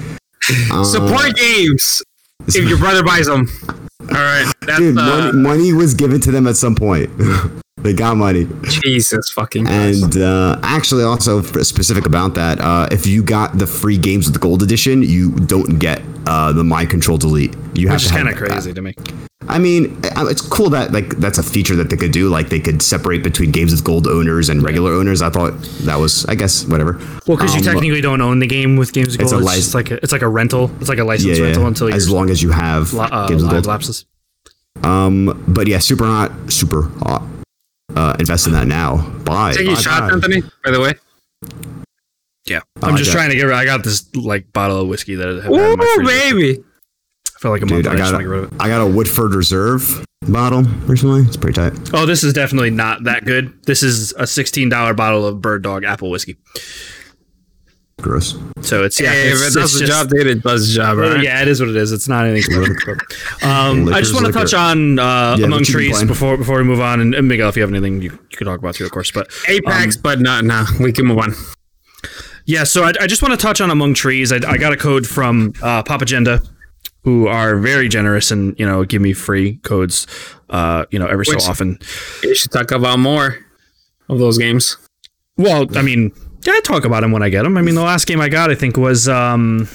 [0.72, 2.02] Uh, Support games
[2.48, 3.46] if your brother buys them.
[4.10, 7.10] All right, that's Dude, uh, money, money was given to them at some point.
[7.78, 8.46] they got money.
[8.64, 9.66] Jesus fucking.
[9.68, 14.34] And uh, actually, also specific about that, uh, if you got the free games with
[14.34, 17.54] the gold edition, you don't get uh, the mind control delete.
[17.74, 18.50] You have Which is to have kind of that.
[18.50, 18.94] crazy to me.
[19.48, 22.28] I mean, uh, it's cool that like that's a feature that they could do.
[22.28, 25.20] Like they could separate between games with gold owners and regular owners.
[25.22, 25.52] I thought
[25.82, 26.94] that was, I guess, whatever.
[27.26, 29.44] Well, because you Um, technically don't own the game with Games of It's Gold.
[29.44, 30.70] a It's, lic- like a, it's like a rental.
[30.80, 33.50] It's like a license yeah, rental until as long as you have uh, games with
[33.52, 33.66] gold.
[33.66, 34.06] lapses.
[34.82, 37.22] Um, but yeah, super hot, super hot.
[37.94, 39.06] Uh, invest in that now.
[39.24, 39.52] Buy.
[39.54, 40.14] Take buy, shot, buy.
[40.14, 40.42] Anthony.
[40.64, 40.94] By the way.
[42.46, 43.16] Yeah, I I'm like just that.
[43.16, 43.50] trying to get.
[43.50, 46.64] I got this like bottle of whiskey that I have had in my Ooh, baby.
[47.44, 47.84] For like a month.
[47.84, 48.58] Dude, and I I got want get rid of it.
[48.58, 51.20] a, I got a Woodford Reserve bottle recently.
[51.22, 51.90] It's pretty tight.
[51.92, 53.62] Oh, this is definitely not that good.
[53.64, 56.38] This is a $16 bottle of Bird Dog apple whiskey.
[58.00, 58.34] Gross.
[58.62, 60.96] So it's yeah, Hey, if it's, it does the job, dude, it does the job,
[60.98, 61.22] right?
[61.22, 61.92] Yeah, it is what it is.
[61.92, 62.64] It's not anything.
[62.64, 62.94] special.
[63.42, 66.36] um, I just want to touch on uh, Yeah, Among what you been Trees before
[66.36, 67.00] before we move on.
[67.00, 69.10] And, and Miguel, if you have anything, you, you could talk about too, of course.
[69.10, 71.34] But Apex, Um, but no, no, we can move on.
[72.46, 74.32] Yeah, so I, I just want to touch on Among Trees.
[74.32, 76.42] I, I got a code from uh, Pop Agenda,
[77.04, 80.06] who are very generous and you know give me free codes,
[80.50, 81.78] uh, you know, every Which- so often.
[82.22, 83.38] You should talk about more
[84.08, 84.76] of those games.
[85.36, 86.12] Well, I mean,
[86.42, 87.56] yeah, I talk about them when I get them.
[87.56, 89.68] I mean, the last game I got, I think, was um,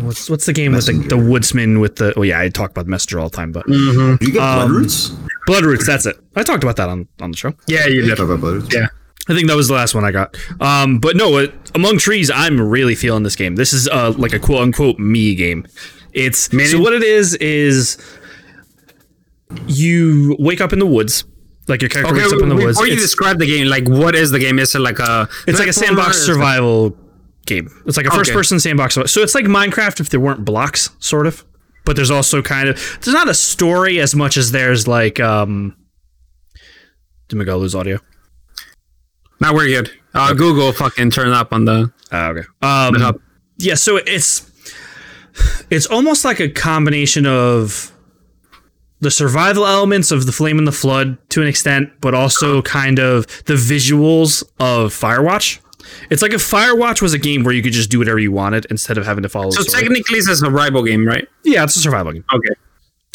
[0.00, 2.12] what's what's the game with the, the woodsman with the?
[2.18, 5.10] Oh yeah, I talk about the messenger all the time, but You get Um, Bloodroots?
[5.48, 5.86] Bloodroots.
[5.86, 6.16] That's it.
[6.34, 7.52] I talked about that on on the show.
[7.68, 8.16] Yeah, you did.
[8.16, 8.72] Talk about Bloodroots.
[8.72, 8.86] Yeah.
[9.28, 10.36] I think that was the last one I got.
[10.60, 13.56] Um, but no, uh, Among Trees, I'm really feeling this game.
[13.56, 15.66] This is uh, like a quote unquote me game.
[16.16, 17.98] It's so what it is is
[19.66, 21.24] you wake up in the woods,
[21.68, 22.78] like your character Okay, wakes up in the woods.
[22.78, 24.58] before you It's, describe the game, like what is the game?
[24.58, 25.28] Is it like a?
[25.46, 26.96] it's like a sandbox survival
[27.46, 27.68] game.
[27.86, 28.36] It's like a first Okay.
[28.36, 28.94] person sandbox.
[28.94, 31.44] So it's like Minecraft if there weren't blocks, sort of.
[31.84, 35.76] But there's also kind of there's not a story as much as there's like um.
[37.28, 37.98] Did Miguel lose audio?
[39.40, 39.90] No, we're good.
[40.14, 41.92] Uh, Google fucking turn up on the.
[42.10, 42.42] Ah, okay.
[42.62, 43.20] Um,
[43.58, 44.50] yeah, so it's
[45.70, 47.92] it's almost like a combination of
[49.00, 52.98] the survival elements of The Flame in the Flood to an extent, but also kind
[52.98, 55.60] of the visuals of Firewatch.
[56.10, 58.66] It's like if Firewatch was a game where you could just do whatever you wanted
[58.70, 59.50] instead of having to follow.
[59.50, 59.84] So the story.
[59.84, 61.28] technically, it's a survival game, right?
[61.44, 62.24] yeah, it's a survival game.
[62.32, 62.54] Okay.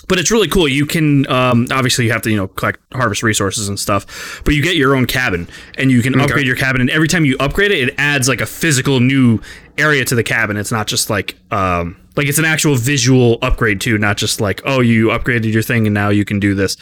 [0.08, 0.68] but it's really cool.
[0.68, 4.54] You can um, obviously you have to you know collect harvest resources and stuff, but
[4.54, 6.82] you get your own cabin and you can upgrade your cabin.
[6.82, 9.42] And every time you upgrade it, it adds like a physical new
[9.78, 10.58] area to the cabin.
[10.58, 14.62] It's not just like um, like it's an actual visual upgrade too, not just like
[14.66, 16.78] oh you upgraded your thing and now you can do this.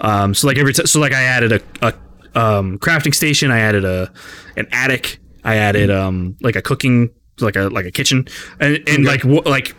[0.00, 3.60] Um, so like every t- so like I added a, a um, crafting station, I
[3.60, 4.10] added a
[4.56, 8.26] an attic, I added um, like a cooking like a like a kitchen.
[8.58, 9.74] And, and like w- like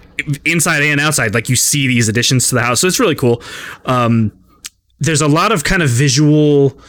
[0.46, 2.82] inside and outside like you see these additions to the house.
[2.82, 3.42] So it's really cool.
[3.86, 4.32] Um
[5.00, 6.80] there's a lot of kind of visual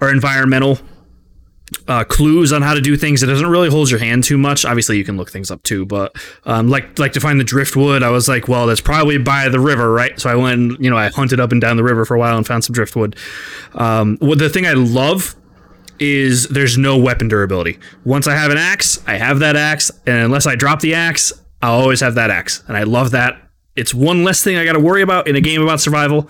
[0.00, 0.78] or environmental
[1.88, 3.22] uh, clues on how to do things.
[3.22, 4.64] It doesn't really hold your hand too much.
[4.64, 8.02] Obviously, you can look things up too, but um, like like to find the driftwood,
[8.02, 10.18] I was like, well, that's probably by the river, right?
[10.20, 12.36] So I went, you know, I hunted up and down the river for a while
[12.36, 13.16] and found some driftwood.
[13.74, 15.34] Um, well, the thing I love
[15.98, 17.78] is there's no weapon durability.
[18.04, 21.32] Once I have an axe, I have that axe, and unless I drop the axe,
[21.62, 23.40] I'll always have that axe, and I love that.
[23.76, 26.28] It's one less thing I got to worry about in a game about survival.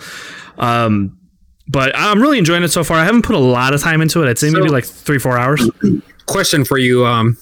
[0.57, 1.19] Um,
[1.67, 2.97] but I'm really enjoying it so far.
[2.97, 4.29] I haven't put a lot of time into it.
[4.29, 5.67] I'd say maybe like three, four hours.
[6.27, 7.37] Question for you, um,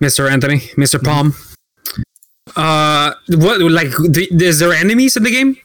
[0.00, 0.30] Mr.
[0.30, 0.98] Anthony, Mr.
[0.98, 1.06] Mm-hmm.
[1.06, 1.34] Palm.
[2.56, 3.88] Uh, what like?
[4.16, 5.56] Is there enemies in the game?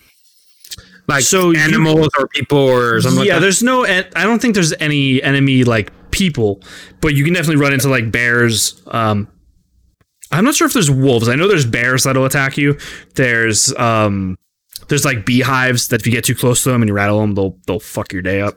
[1.07, 3.41] Like So you- animals or people or something yeah, like that?
[3.41, 3.85] there's no.
[3.85, 6.61] I don't think there's any enemy like people,
[7.01, 8.81] but you can definitely run into like bears.
[8.87, 9.27] Um,
[10.31, 11.29] I'm not sure if there's wolves.
[11.29, 12.77] I know there's bears that'll attack you.
[13.15, 14.37] There's um,
[14.87, 17.35] there's like beehives that if you get too close to them and you rattle them,
[17.35, 18.55] they'll they'll fuck your day up.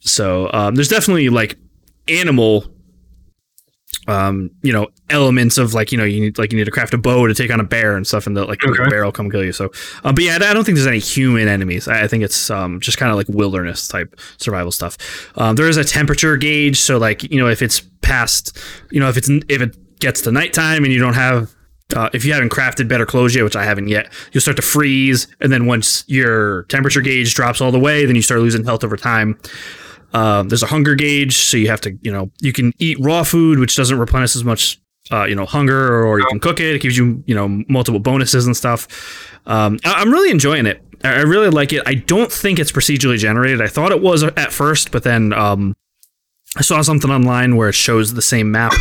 [0.00, 1.56] So um, there's definitely like
[2.08, 2.66] animal
[4.06, 6.92] um you know elements of like you know you need like you need to craft
[6.92, 9.12] a bow to take on a bear and stuff and the like the bear will
[9.12, 9.52] come kill you.
[9.52, 9.70] So
[10.04, 11.88] uh, but yeah i don't think there's any human enemies.
[11.88, 14.98] I, I think it's um just kind of like wilderness type survival stuff.
[15.38, 16.78] Um there is a temperature gauge.
[16.78, 18.58] So like you know if it's past
[18.90, 21.54] you know if it's if it gets to nighttime and you don't have
[21.94, 24.62] uh, if you haven't crafted better clothes yet, which I haven't yet, you'll start to
[24.62, 28.64] freeze, and then once your temperature gauge drops all the way, then you start losing
[28.64, 29.38] health over time.
[30.12, 33.22] Um, there's a hunger gauge, so you have to, you know, you can eat raw
[33.24, 36.76] food, which doesn't replenish as much, uh, you know, hunger, or you can cook it.
[36.76, 38.86] It gives you, you know, multiple bonuses and stuff.
[39.46, 40.80] Um, I- I'm really enjoying it.
[41.02, 41.82] I I really like it.
[41.84, 43.60] I don't think it's procedurally generated.
[43.60, 45.74] I thought it was at first, but then um,
[46.56, 48.72] I saw something online where it shows the same map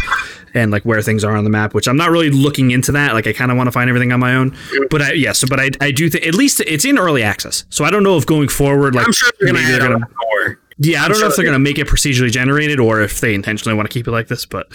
[0.54, 3.14] and like where things are on the map, which I'm not really looking into that.
[3.14, 4.56] Like I kind of want to find everything on my own.
[4.92, 7.66] But I yes, but I, I do think at least it's in early access.
[7.70, 9.98] So I don't know if going forward, like I'm sure they're gonna maybe they're gonna-
[10.00, 10.12] lot
[10.46, 10.60] more.
[10.78, 13.20] yeah, I don't know sure if they're they- gonna make it procedurally generated or if
[13.22, 14.68] they intentionally want to keep it like this, but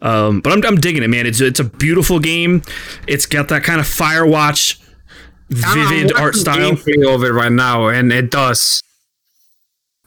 [0.00, 1.26] um, but I'm, I'm digging it, man.
[1.26, 2.62] It's it's a beautiful game.
[3.06, 4.80] It's got that kind of Firewatch
[5.48, 6.72] vivid I'm art style.
[6.72, 8.82] gameplay of it right now, and it does.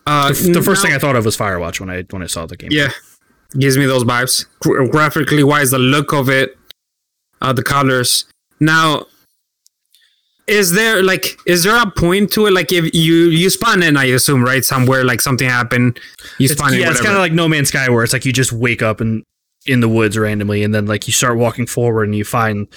[0.08, 2.46] Uh, The first now- thing I thought of was Firewatch when I when I saw
[2.46, 2.70] the game.
[2.72, 2.92] Yeah,
[3.58, 4.46] gives me those vibes.
[4.60, 6.58] Gra- graphically wise, the look of it,
[7.42, 8.26] uh, the colors.
[8.60, 9.08] Now,
[10.48, 12.52] is there like is there a point to it?
[12.54, 14.64] Like if you you spawn in, I assume, right?
[14.64, 16.00] Somewhere like something happened,
[16.38, 16.82] you It's, spawn in.
[16.82, 19.02] yeah, it's kind of like No Man's Sky, where it's like you just wake up
[19.02, 19.24] and
[19.66, 22.68] in the woods randomly, and then like you start walking forward and you find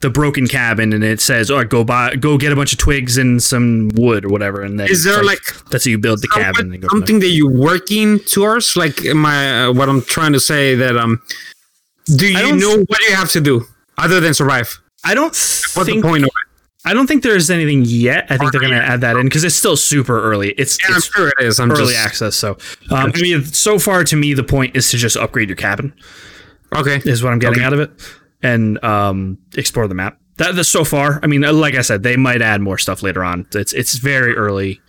[0.00, 3.16] the broken cabin, and it says, "Oh, go buy, go get a bunch of twigs
[3.16, 6.28] and some wood or whatever." And then Is there, like, that's how you build the
[6.28, 6.72] cabin?
[6.72, 8.76] And go something that you're working towards?
[8.76, 11.22] Like my uh, what I'm trying to say that um,
[12.06, 13.66] do you know what you have to do
[13.98, 14.80] other than survive?
[15.04, 16.44] I don't What's think the point of it?
[16.86, 18.26] I don't think there's anything yet.
[18.28, 20.50] I think they're going to add that in because it's still super early.
[20.50, 21.58] It's, Yeah, I'm it's sure it is.
[21.58, 22.36] I'm early just access.
[22.36, 22.58] So,
[22.90, 25.94] um, I mean, so far to me, the point is to just upgrade your cabin.
[26.74, 27.00] Okay.
[27.04, 27.64] Is what I'm getting Okay.
[27.66, 27.90] out of it,
[28.42, 30.18] and um, explore the map.
[30.36, 31.20] That, so far.
[31.22, 33.46] I mean, like I said, they might add more stuff later on.
[33.54, 34.80] It's it's very early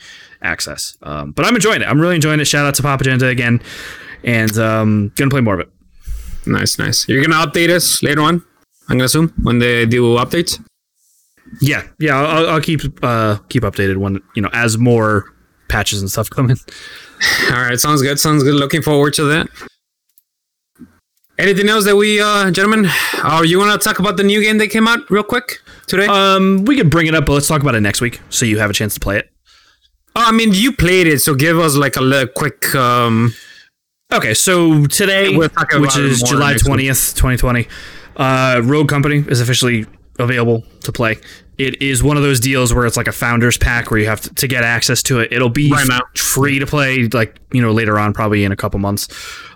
[0.42, 1.86] access, um, but I'm enjoying it.
[1.88, 2.46] I'm really enjoying it.
[2.46, 3.62] Shout out to Pop Agenda again,
[4.24, 5.70] and um, gonna play more of it.
[6.48, 7.08] Nice, nice.
[7.08, 8.36] You're gonna update us later on.
[8.90, 10.60] I'm gonna assume when they do updates.
[11.62, 12.18] Yeah, yeah.
[12.18, 15.26] I'll, I'll- I'll keep uh, keep updated when you know as more
[15.70, 16.58] patches and stuff come in.
[17.52, 18.20] All right, sounds good.
[18.20, 18.56] Sounds good.
[18.56, 19.48] Looking forward to that.
[21.38, 22.90] Anything else that we, uh, gentlemen,
[23.34, 26.06] or you want to talk about the new game that came out real quick today?
[26.06, 28.58] Um, we could bring it up, but let's talk about it next week, so you
[28.60, 29.30] have a chance to play it.
[30.16, 32.74] oh, I mean, you played it, so give us like a li- quick.
[32.76, 33.34] Um,
[34.14, 37.68] Okay, so today, We'll talk about which is July twentieth, twenty twenty,
[38.16, 39.88] uh, Rogue Company is officially
[40.20, 41.18] available to play.
[41.58, 44.22] It is one of those deals where it's like a founders pack where you have
[44.22, 45.32] to, to get access to it.
[45.32, 48.80] It'll be Right free to play, like you know later on, probably in a couple
[48.80, 49.08] months.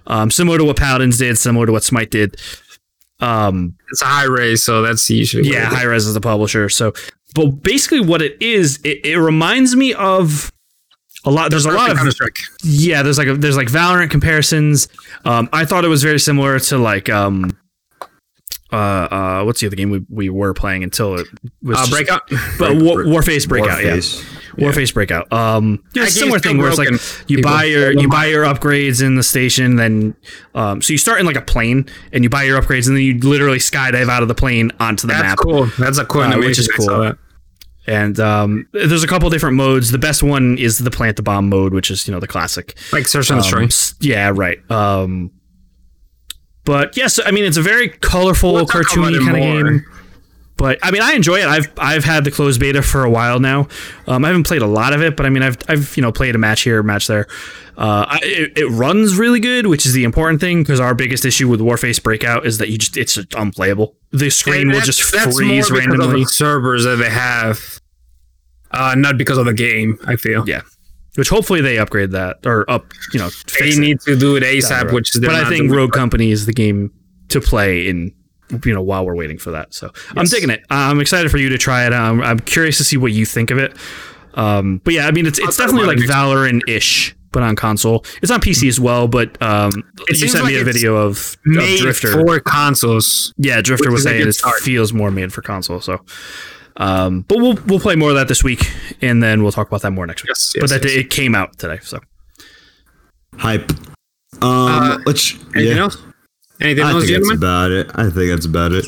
[0.07, 2.39] Um, similar to what Paladins did, similar to what Smite did.
[3.19, 5.65] Um, it's a Hi-Rez, so that's usually yeah.
[5.65, 6.69] Hi-Rez is the publisher.
[6.69, 6.93] So,
[7.35, 10.51] but basically, what it is, it, it reminds me of
[11.25, 11.51] a lot.
[11.51, 11.97] There's a lot of
[12.63, 13.03] yeah.
[13.03, 14.87] There's like a, there's like Valorant comparisons.
[15.25, 17.57] Um, I thought it was very similar to like um,
[18.71, 21.27] uh, uh, what's the other game we, we were playing until it
[21.63, 22.21] was Uh, just- Breakout.
[22.59, 24.23] but War, Warface Breakout, Warface.
[24.57, 25.31] yeah, Warface Breakout.
[25.33, 27.51] Um, yeah, it's a similar thing still where it's like you people.
[27.51, 30.15] buy your you buy your upgrades in the station, then
[30.55, 33.03] um, so you start in like a plane and you buy your upgrades, and then
[33.03, 35.21] you literally skydive out of the plane onto the map.
[35.23, 35.37] That's map.
[35.39, 35.65] cool.
[35.79, 36.47] That's a cool Uh, animation.
[36.49, 36.99] which is I saw cool.
[37.03, 37.17] that.
[37.87, 39.89] And um, there's a couple different modes.
[39.89, 42.77] The best one is the plant the bomb mode, which is you know the classic.
[42.93, 43.63] Like Search and Um, Destroy.
[43.65, 44.59] s- yeah, right.
[44.69, 45.31] Um,
[46.69, 49.85] but yes, I mean it's a very colorful, We'll cartoony kind of game.
[50.55, 51.47] But I mean, I enjoy it.
[51.47, 53.67] I've I've had the closed beta for a while now.
[54.05, 56.11] Um, I haven't played a lot of it, but I mean, I've I've you know
[56.11, 57.25] played a match here, a match there.
[57.75, 61.25] Uh, I, it, it runs really good, which is the important thing because our biggest
[61.25, 63.95] issue with Warface Breakout is that you just it's unplayable.
[64.11, 66.25] The screen will just freeze more because of randomly.
[66.25, 67.79] servers that they have,
[68.69, 69.97] uh, not because of the game.
[70.05, 70.61] I feel Yeah,
[71.19, 73.29] which hopefully they upgrade that or up, you know,
[73.59, 75.71] they need to do it ASAP, which is but I think.
[75.71, 76.91] Rogue Company is the game
[77.27, 78.13] to play in
[78.65, 79.73] you know while we're waiting for that.
[79.73, 80.63] So I'm digging it.
[80.69, 81.93] I'm excited for you to try it.
[81.93, 83.75] Um, I'm curious to see what you think of it.
[84.33, 88.05] Um, but yeah, I mean it's it's definitely like Valorant ish, but on console.
[88.21, 89.07] It's on PC as well.
[89.07, 92.11] But um, you sent me a video of, of made Drifter.
[92.11, 93.33] for consoles.
[93.37, 95.81] yeah, Drifter was saying it feels more made for console.
[95.81, 95.99] So.
[96.77, 99.81] Um, but we'll we'll play more of that this week, and then we'll talk about
[99.81, 100.29] that more next week.
[100.29, 100.93] Yes, but that yes.
[100.93, 101.99] it came out today, so
[103.37, 103.69] Hype.
[104.41, 105.33] Um, Uh, let's.
[105.55, 105.83] Anything yeah.
[105.83, 105.97] else?
[106.61, 107.89] Anything I else, think that's about it.
[107.95, 108.85] I think that's about it.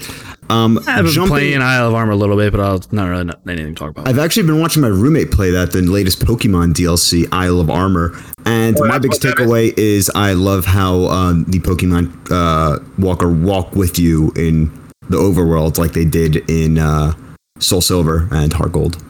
[0.50, 3.24] Um, I've been jumping- playing Isle of Armor a little bit, but I'll not really
[3.24, 4.10] not anything to talk about.
[4.10, 8.12] I've actually been watching my roommate play that, the latest Pokemon DLC, Isle of Armor.
[8.46, 10.12] And Oh, my that's biggest what that takeaway is.
[10.14, 14.70] I love how um, the Pokemon uh, Walker walk with you in
[15.10, 17.14] the overworld like they did in uh,
[17.62, 19.04] Soul Silver and Heart Gold.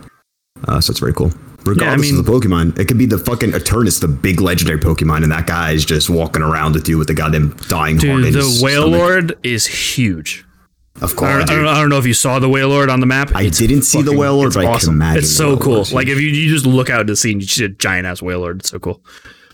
[0.68, 1.32] Uh, so it's very cool.
[1.66, 5.24] Regardless mean- of the Pokemon, it could be the fucking Eternatus, the big legendary Pokemon,
[5.24, 8.26] and that guy is just walking around with you with the goddamn dying heart Dude,
[8.28, 9.00] in the Whale stomach.
[9.00, 10.44] Lord is huge.
[11.02, 11.68] Of I course, don't, I, don't.
[11.68, 13.32] I don't know if you saw the Wailord on the map.
[13.34, 14.96] I It's didn't see the Wailord, it's but I can awesome.
[14.96, 15.76] imagine It's so cool.
[15.76, 18.06] Lord's Like if you, you just look out to the scene, you see a giant
[18.06, 18.60] ass Wailord.
[18.60, 19.02] It's so cool.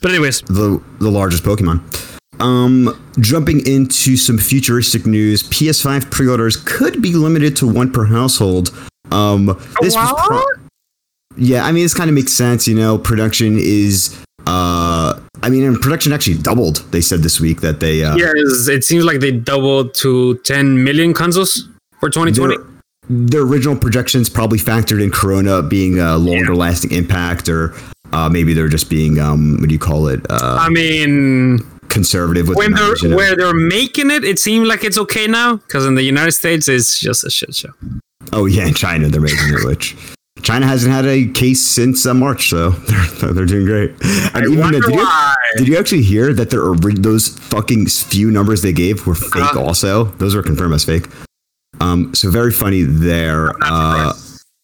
[0.01, 1.81] But anyways, the the largest Pokemon.
[2.39, 8.69] Um, jumping into some futuristic news, PS5 pre-orders could be limited to one per household.
[9.11, 9.45] Um,
[9.81, 10.43] this was pro-
[11.35, 12.67] yeah, I mean, this kind of makes sense.
[12.67, 14.17] You know, production is.
[14.45, 16.77] Uh, I mean, and production actually doubled.
[16.91, 18.03] They said this week that they.
[18.03, 21.67] Uh, Yes, it seems like they doubled to 10 million consoles
[21.99, 22.55] for 2020.
[22.55, 22.65] their,
[23.09, 27.73] their original projections probably factored in Corona being a longer lasting impact, or
[28.13, 30.21] uh, maybe they're just being um, what do you call it?
[30.29, 33.15] Uh, I mean, conservative with when the they're you know?
[33.15, 35.57] where they're making it, it seems like it's okay now.
[35.57, 37.69] Because in the United States, it's just a shit show.
[38.33, 39.95] Oh yeah, in China they're making it, which
[40.41, 42.69] China hasn't had a case since uh, March, so
[43.19, 43.91] they're, they're doing great.
[44.33, 45.35] And even wonder did you, why.
[45.57, 49.35] did you actually hear that there are those fucking few numbers they gave were fake?
[49.35, 49.63] Uh-huh.
[49.63, 51.07] Also, those were confirmed as fake.
[51.79, 53.51] Um, so very funny there.
[53.61, 54.13] Uh,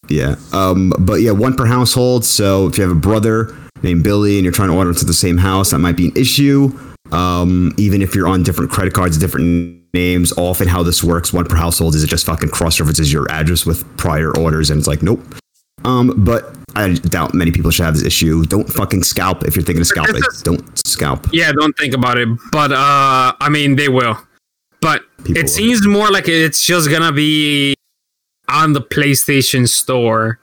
[0.09, 0.35] yeah.
[0.51, 2.25] Um, but yeah, one per household.
[2.25, 5.13] So if you have a brother named Billy and you're trying to order to the
[5.13, 6.71] same house, that might be an issue.
[7.13, 11.45] Um, even if you're on different credit cards, different names, often how this works, one
[11.45, 14.87] per household is it just fucking cross references your address with prior orders, and it's
[14.87, 15.21] like, nope.
[15.85, 18.45] Um, but I doubt many people should have this issue.
[18.45, 20.15] Don't fucking scalp if you're thinking of scalping.
[20.15, 21.27] Is- Don't scalp.
[21.31, 22.29] Yeah, don't think about it.
[22.51, 24.17] But uh, I mean, they will.
[24.81, 25.47] But People it will.
[25.49, 27.75] seems more like it's just gonna be
[28.49, 30.39] on the PlayStation Store.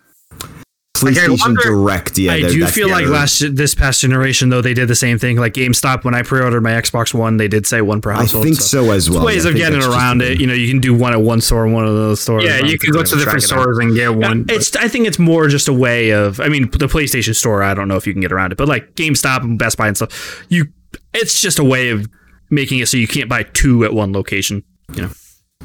[1.02, 2.32] Like, I PlayStation wonder- Direct, yeah.
[2.32, 5.18] I do that's feel like other- last this past generation though they did the same
[5.18, 5.36] thing.
[5.36, 8.56] Like GameStop when I pre-ordered my Xbox One, they did say one per I think
[8.56, 9.24] so, as well.
[9.24, 10.40] ways I of getting around it.
[10.40, 12.44] You know, you can do one at one store, and one at the stores.
[12.44, 13.62] Yeah, you can go to different track it down.
[13.62, 14.42] stores and get one.
[14.44, 14.74] but- It's.
[14.76, 16.40] I think it's more just a way of.
[16.40, 17.62] I mean, the PlayStation Store.
[17.62, 19.88] I don't know if you can get around it, but like GameStop and Best Buy
[19.88, 20.66] and stuff, you.
[21.14, 22.06] It's just a way of
[22.50, 24.62] making it so you can't buy two at one location.
[24.94, 25.10] You know.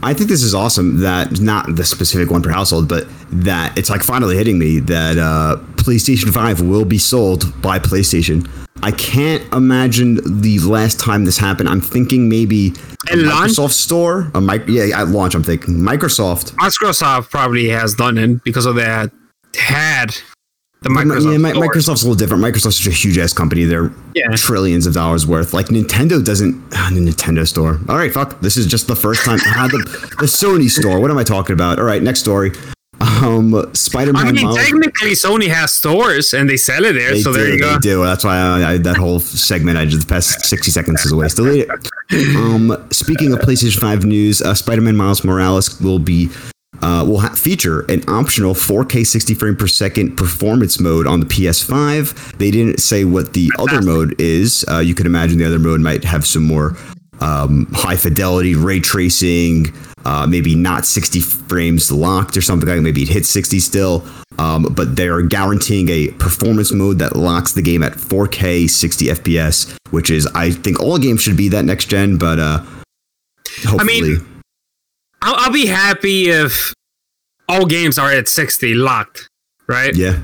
[0.03, 3.89] I think this is awesome that not the specific one per household, but that it's
[3.89, 8.47] like finally hitting me that uh, PlayStation 5 will be sold by PlayStation.
[8.83, 11.69] I can't imagine the last time this happened.
[11.69, 12.73] I'm thinking maybe
[13.11, 13.53] a launch?
[13.53, 14.29] Microsoft store.
[14.35, 16.51] A mic- yeah, at launch, I'm thinking Microsoft.
[16.57, 19.11] Microsoft probably has done it because of that
[19.55, 20.15] had
[20.85, 21.43] the Microsoft.
[21.43, 21.63] yeah, Store.
[21.67, 22.43] Microsoft's a little different.
[22.43, 23.65] Microsoft's such a huge ass company.
[23.65, 24.29] They're Yeah.
[24.35, 25.51] trillions of dollars worth.
[25.53, 26.55] Like Nintendo doesn't.
[26.73, 27.79] Ah, the Nintendo store.
[27.89, 28.39] All right, fuck.
[28.41, 29.39] This is just the first time.
[29.47, 29.79] ah, the,
[30.19, 30.99] the Sony store.
[30.99, 31.79] What am I talking about?
[31.79, 32.51] All right, next story.
[33.01, 34.25] Um, Spider-Man.
[34.27, 37.11] I mean, Miles- technically, Sony has stores and they sell it there.
[37.11, 37.73] They so do, there you go.
[37.73, 38.03] They do.
[38.03, 41.15] That's why I, I, that whole segment I did the past sixty seconds is a
[41.17, 41.35] waste.
[41.35, 42.35] Delete it.
[42.37, 46.29] Um, speaking of PlayStation Five news, uh, Spider-Man Miles Morales will be
[46.81, 51.25] uh, will ha- feature an optional 4K 60 frame per second performance mode on the
[51.25, 52.37] PS5.
[52.37, 54.65] They didn't say what the other mode is.
[54.69, 56.75] Uh, you could imagine the other mode might have some more
[57.21, 59.73] um, high fidelity ray tracing,
[60.03, 64.05] uh, maybe not 60 frames locked or something like maybe it hits 60 still.
[64.37, 69.05] Um, but they are guaranteeing a performance mode that locks the game at 4K 60
[69.07, 72.63] FPS, which is I think all games should be that next gen, but uh,
[73.63, 74.01] hopefully.
[74.01, 74.34] mean,
[75.25, 76.73] I'll, I'll be happy if
[77.49, 79.27] all games are at 60 locked,
[79.67, 79.93] right?
[79.95, 80.19] yeah,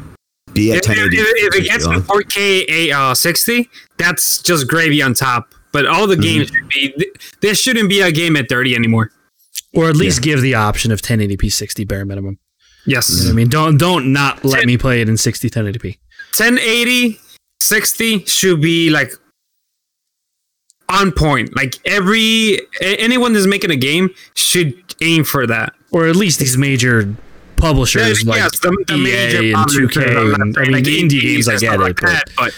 [0.53, 1.17] be at If, if, 1080.
[1.17, 5.53] if it gets to 4K a, uh, 60, that's just gravy on top.
[5.73, 6.55] But all the games Mm-hmm.
[6.55, 7.03] should be.
[7.03, 9.11] th- There shouldn't be a game at 30 anymore.
[9.73, 12.39] Or at least give the option of 1080p 60 bare minimum.
[12.85, 13.09] Yes.
[13.09, 13.29] Mm-hmm.
[13.29, 15.97] I mean, don't don't not let me play it in 60 1080p.
[16.37, 17.19] 1080,
[17.61, 19.11] 60 should be like
[20.91, 21.55] on point.
[21.55, 25.73] Like every anyone that's making a game should aim for that.
[25.91, 27.13] Or at least these major
[27.57, 30.17] publishers like yes, the, the major EA and 2K.
[30.17, 31.79] I'm not And, I mean, like, indie indies games, I get it.
[31.79, 32.53] like but that, but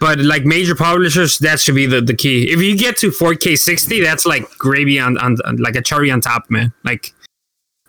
[0.00, 2.50] but like major publishers, that should be the, the key.
[2.50, 6.10] If you get to 4K 60, that's like gravy on, on on- like a cherry
[6.10, 6.72] on top, man.
[6.84, 7.14] Like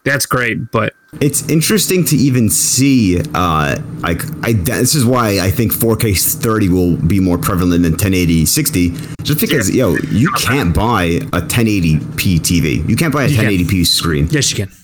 [0.06, 5.49] that's great, but It's interesting to even see, uh, like, I, this is why I
[5.49, 8.89] think 4K 30 will be more prevalent than 1080 60,
[9.24, 11.03] just because, yo, you can't buy
[11.34, 12.88] a 1080p TV.
[12.88, 13.45] You can't buy a can.
[13.45, 14.28] 1080p screen.
[14.30, 14.76] yes, you can.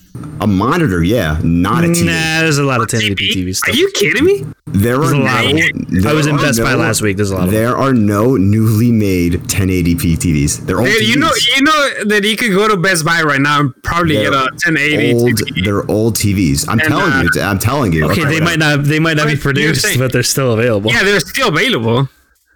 [0.41, 2.05] A monitor, yeah, not a TV.
[2.05, 4.45] Nah, there's a lot of 1080p TV Are you kidding me?
[4.65, 6.07] There are There's a lot of them.
[6.07, 7.17] I was in are Best Buy last week.
[7.17, 7.61] There's a lot of them.
[7.63, 10.65] There are no newly made 1080p TVs.
[10.65, 13.41] They're old Dude, you know, you know that you could go to Best Buy right
[13.41, 15.13] now and probably They're get a 1080.
[15.13, 15.63] old, TV.
[15.63, 16.65] they're old TVs.
[16.67, 17.41] I'm And, telling uh, you.
[17.41, 18.09] I'm telling you.
[18.09, 20.91] Okay, they might not they might not be produced, saying- but they're still available.
[20.91, 22.09] Yeah, they're still available.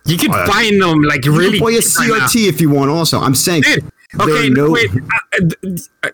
[0.07, 2.28] You can Oh, find them like You really can buy a cheap right now.
[2.28, 2.91] CRT if you want.
[2.91, 3.63] Also, I'm saying.
[3.63, 3.89] Dude, there
[4.20, 5.70] okay, no, wait, uh,
[6.03, 6.09] uh,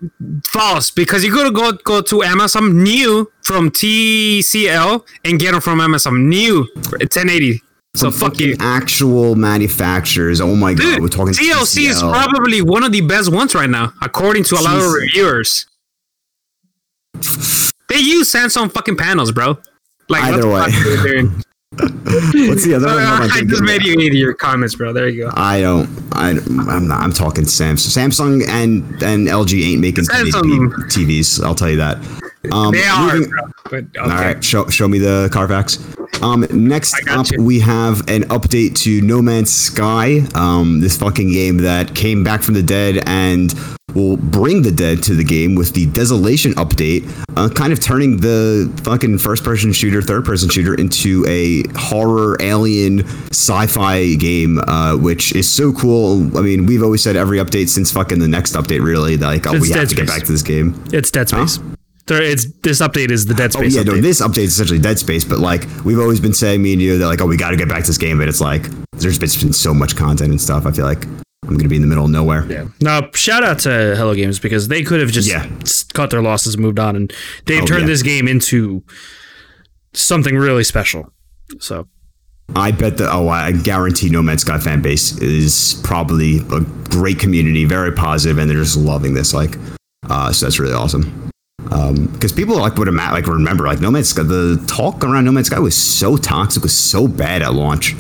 [0.45, 5.81] false because you gotta go go to Amazon new from TCL and get them from
[5.81, 7.61] Amazon new 1080.
[7.93, 10.39] So fuck you, fucking actual manufacturers.
[10.39, 11.01] Oh my god, dude.
[11.01, 14.61] we're talking TCL is probably one of the best ones right now, according to a
[14.61, 15.65] lot of reviewers.
[17.89, 19.57] They use Samsung fucking panels, bro.
[20.07, 21.29] Like Either way.
[21.77, 22.49] fuck are they doing?
[22.49, 22.97] What's the other one?
[22.99, 24.93] I give just made you read your comments, bro.
[24.93, 25.31] There you go.
[25.33, 25.87] I don't.
[26.13, 27.01] I, I'm not.
[27.01, 28.09] I'm talking Samsung.
[28.09, 31.43] Samsung and and LG ain't making Samsung- 1080p TVs.
[31.43, 31.97] I'll tell you that.
[32.51, 33.41] Um, They are, moving- bro.
[33.69, 33.99] But okay.
[33.99, 35.77] All right, show, show me the Carfax.
[36.21, 37.41] Um, next up, you.
[37.41, 40.19] we have an update to No Man's Sky.
[40.35, 43.53] Um, this fucking game that came back from the dead and
[43.93, 48.17] will bring the dead to the game with the Desolation update, uh, kind of turning
[48.17, 55.49] the fucking first-person shooter, third-person shooter into a horror alien sci-fi game, uh, which is
[55.49, 56.37] so cool.
[56.37, 59.59] I mean, we've always said every update since fucking the next update, really, like, oh,
[59.59, 60.81] we have Dead to get back to this game.
[60.93, 61.59] It's Dead Space.
[62.11, 63.61] There, it's this update is the Dead Space.
[63.61, 66.33] Oh Space yeah, no, this update is essentially Dead Space, but like we've always been
[66.33, 68.17] saying, me and you, that like, oh, we got to get back to this game,
[68.17, 68.63] but it's like
[68.97, 70.65] there's been been so much content and stuff.
[70.65, 72.45] I feel like I'm gonna be in the middle of nowhere.
[72.51, 72.65] Yeah.
[72.81, 75.47] Now, shout out to Hello Games because they could have just Yeah.
[75.93, 77.13] cut their losses, and moved on, and
[77.45, 77.87] they've Oh, turned yeah.
[77.87, 78.83] this game into
[79.93, 81.13] something really special.
[81.59, 81.87] So
[82.57, 83.09] I bet that.
[83.09, 86.59] Oh, I guarantee No Man's Sky fan base is probably a
[86.89, 89.33] great community, very positive, and they're just loving this.
[89.33, 89.57] Like,
[90.09, 91.30] uh, so that's really awesome.
[91.63, 94.23] Because people like would ima- like remember like No Man's Sky.
[94.23, 97.95] The talk around No Man's Sky was so toxic, was so bad at launch.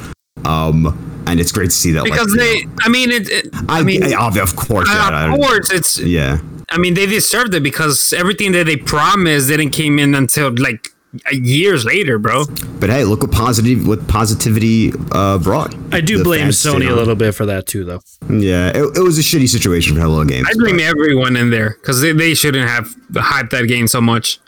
[0.45, 2.03] Um, and it's great to see that.
[2.03, 3.29] like, because you they, know, I mean, it.
[3.29, 5.97] it I, I mean, I- of course, uh, I- of course, it's.
[5.99, 6.39] yeah.
[6.73, 10.87] I mean, they deserved it because everything that they promised didn't came in until like
[11.31, 12.45] years later, bro.
[12.79, 15.75] But hey, look what positive what positivity uh, brought.
[15.93, 18.01] I do The blame Sony a little bit for that too, though.
[18.29, 20.47] Yeah, it, it was a shitty situation for Hello Games.
[20.49, 24.01] I blame but, everyone in there because they, they shouldn't have hyped that game so
[24.01, 24.39] much.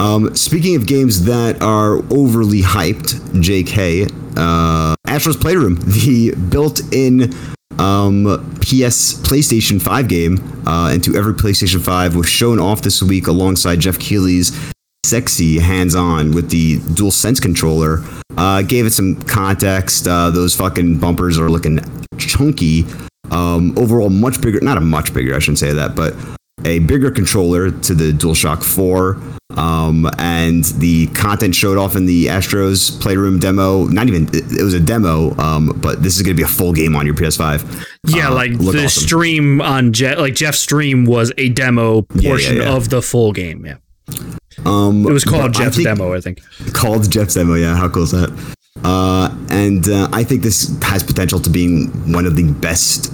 [0.00, 7.34] um, speaking of games that are overly hyped, JK, uh, Astro's Playroom, the built-in
[7.78, 8.24] um,
[8.60, 13.80] PS PlayStation 5 game uh, into every PlayStation 5 was shown off this week alongside
[13.80, 14.72] Geoff Keighley's
[15.14, 18.02] sexy hands-on with the dual sense controller
[18.36, 21.78] uh, gave it some context uh, those fucking bumpers are looking
[22.18, 22.84] chunky
[23.30, 26.16] um, overall much bigger not a much bigger i shouldn't say that but
[26.64, 29.20] a bigger controller to the DualShock 4
[29.56, 34.74] um, and the content showed off in the Astros Playroom demo not even it was
[34.74, 37.86] a demo um, but this is going to be a full game on your PS5
[38.06, 38.88] Yeah, Uh, like the awesome.
[38.88, 42.74] stream on Jeff, like Jeff's stream was a demo yeah, portion yeah.
[42.74, 43.64] of the full game.
[43.66, 43.76] Yeah,
[44.66, 46.40] um, it was called but I Jeff's think- demo, I think.
[46.72, 47.54] called Jeff's demo.
[47.54, 48.30] Yeah, how cool is that?
[48.82, 53.10] Uh, and uh, I think this has potential to being one of the best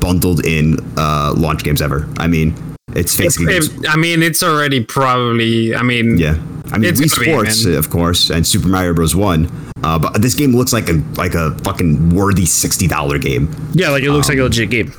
[0.00, 2.08] bundled in uh, launch games ever.
[2.18, 2.54] I mean,
[2.94, 3.86] it's facing If- games.
[3.88, 5.74] I mean, it's already probably.
[5.74, 6.36] I mean, Yeah,
[6.72, 9.14] I mean It's Wii gonna be, Sports, uh, of course, and Super Mario Bros.
[9.16, 9.48] One.
[9.82, 13.48] Uh, but this game looks like a like a fucking worthy sixty dollar game.
[13.72, 14.92] Yeah, like it looks like a legit game.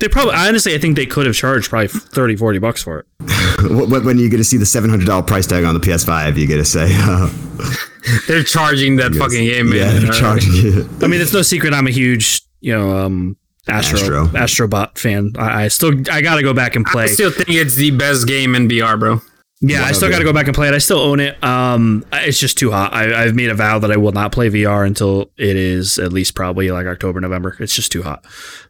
[0.00, 3.06] They probably honestly, I think they could have charged probably 30, 40 bucks for it.
[3.60, 6.36] When when you get to see the seven hundred dollar price tag on the PS5,
[6.38, 7.30] you get to say, uh,
[8.26, 9.76] they're charging that fucking game, man.
[9.78, 10.86] yeah, they're Uh, charging it.
[11.04, 13.36] I mean, it's no secret I'm a huge, you know, um,
[13.68, 14.26] Astro, Astro.
[14.68, 15.32] Astrobot fan.
[15.38, 17.02] I, I still I got to go back and play.
[17.04, 19.20] I still think it's the best game in VR, bro.
[19.62, 20.74] Yeah, I still got to go back and play it.
[20.74, 21.42] I still own it.
[21.44, 22.94] Um, it's just too hot.
[22.94, 26.14] I, I've made a vow that I will not play VR until it is at
[26.14, 27.56] least probably like October, November.
[27.60, 28.24] It's just too hot.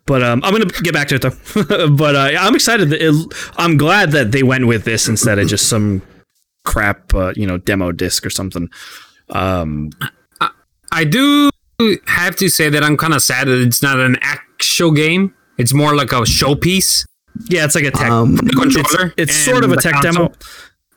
[0.07, 1.89] But um, I'm gonna get back to it though.
[1.97, 2.91] but uh, I'm excited.
[2.91, 3.15] That it,
[3.57, 6.03] I'm glad that they went with this instead of just some
[6.65, 8.69] crap, uh, you know, demo disc or something.
[9.29, 9.91] Um,
[10.93, 11.51] I do
[12.07, 15.35] have to say that I'm kind of sad that it's not an actual game.
[15.57, 17.07] It's more like a showpiece.
[17.49, 18.11] yeah, it's like a tech.
[18.11, 19.15] Um, controller.
[19.17, 20.13] it's and sort of a tech console.
[20.13, 20.33] demo.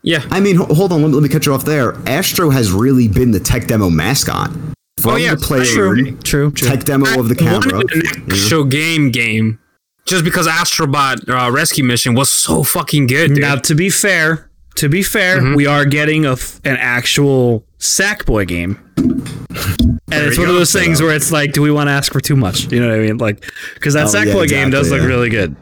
[0.04, 0.24] Yeah.
[0.30, 1.96] I mean, hold on, let me, let me cut you off there.
[2.08, 4.52] Astro has really been the tech demo mascot.
[5.00, 6.68] From Oh, yeah, the player, True, true, true.
[6.70, 7.80] tech demo of the camera.
[7.80, 9.60] an actual game game.
[10.06, 13.42] Just because Astrobot uh, Rescue Mission was so fucking good, dude.
[13.42, 15.56] Now, to be fair, to be fair, Mm-hmm.
[15.56, 20.74] we are getting a f- an actual Sackboy game, and it's you one of those
[20.74, 22.72] things where it's like, do we want to ask for too much?
[22.72, 23.18] You know what I mean?
[23.18, 23.44] Like,
[23.76, 25.56] because that Oh, yeah, Sackboy game does exactly, look really good.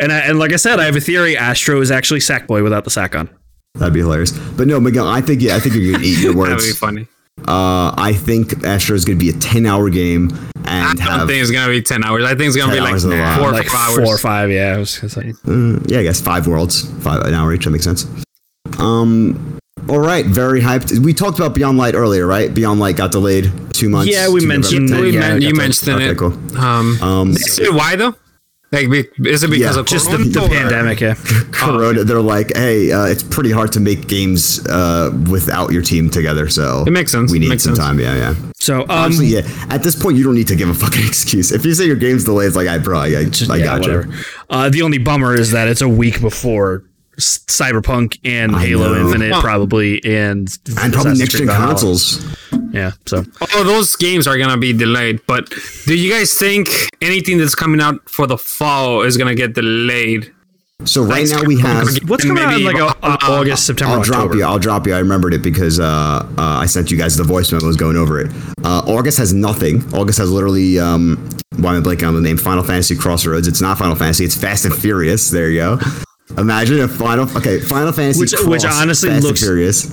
[0.00, 2.84] And I, and like I said, I have a theory: Astro is actually Sackboy without
[2.84, 3.28] the sack on.
[3.78, 4.32] That'd be hilarious.
[4.32, 6.50] But no, Miguel, I think yeah, I think you're gonna eat your words.
[6.50, 7.06] that would be funny.
[7.46, 10.30] Uh, I think Astro is gonna be a ten hour game
[10.64, 12.24] I and don't have think it's gonna be ten hours.
[12.24, 13.38] I think it's gonna be like hours is a lot.
[13.38, 14.20] four or Like five four or hours.
[14.20, 14.74] five, yeah.
[14.74, 15.32] I was gonna say.
[15.46, 17.64] uh, yeah, I guess five worlds, five an hour each.
[17.64, 18.06] That makes sense.
[18.78, 19.58] Um,
[19.88, 20.98] all right, very hyped.
[20.98, 22.52] We talked about Beyond Light earlier, right?
[22.52, 24.10] Beyond Light got delayed two months.
[24.12, 25.10] Yeah, we mentioned November it.
[25.10, 25.62] We Yeah, men- you got that.
[25.62, 26.18] mentioned Okay, it.
[26.18, 26.58] cool.
[26.58, 28.14] Um, Um, it why though?
[28.70, 28.84] Like,
[29.24, 31.14] is it because Yeah, of just the- the Pandemic, yeah.
[31.52, 36.10] Corona, they're like, hey, uh, it's pretty hard to make games uh, without your team
[36.10, 36.48] together.
[36.50, 37.32] So It makes sense.
[37.32, 37.78] We need some sense.
[37.78, 37.98] time.
[37.98, 38.34] Yeah, yeah.
[38.58, 39.40] So, um, Honestly, yeah.
[39.70, 41.50] At this point, you don't need to give a fucking excuse.
[41.50, 43.80] If you say your game's delayed, it's like, I bro, I, I, I yeah, got
[43.80, 44.06] whatever.
[44.06, 44.12] you.
[44.50, 46.82] Uh, the only bummer is that it's a week before S-
[47.18, 49.06] Cyberpunk and I Halo know.
[49.06, 49.40] Infinite, Huh.
[49.40, 50.48] probably, and
[50.80, 52.24] And probably next gen consoles.
[52.72, 55.20] Yeah, so All those games are gonna be delayed.
[55.26, 55.52] But
[55.86, 56.68] do you guys think
[57.00, 60.32] anything that's coming out for the fall is gonna get delayed?
[60.84, 61.88] So right now we have.
[62.06, 64.36] what's coming out in like a, uh, August, September, I'll drop October?
[64.36, 64.44] you.
[64.44, 64.94] I'll drop you.
[64.94, 68.20] I remembered it because uh, uh, I sent you guys the voice memos going over
[68.20, 68.30] it.
[68.62, 69.82] Uh, August has nothing.
[69.92, 70.78] August has literally.
[70.78, 71.16] Um,
[71.56, 72.36] why am I blanking on the name?
[72.36, 73.48] Final Fantasy Crossroads.
[73.48, 74.24] It's not Final Fantasy.
[74.24, 75.30] It's Fast and Furious.
[75.30, 75.78] There you go.
[76.36, 77.28] Imagine a Final.
[77.36, 78.20] Okay, Final Fantasy.
[78.20, 79.90] Which- which honestly Fast looks- and Furious.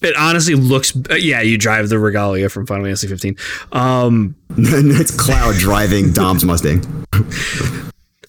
[0.00, 0.94] It honestly looks.
[1.10, 3.36] Uh, yeah, you drive the Regalia from Final Fantasy 15.
[3.72, 6.84] Um, it's Cloud driving Dom's Mustang.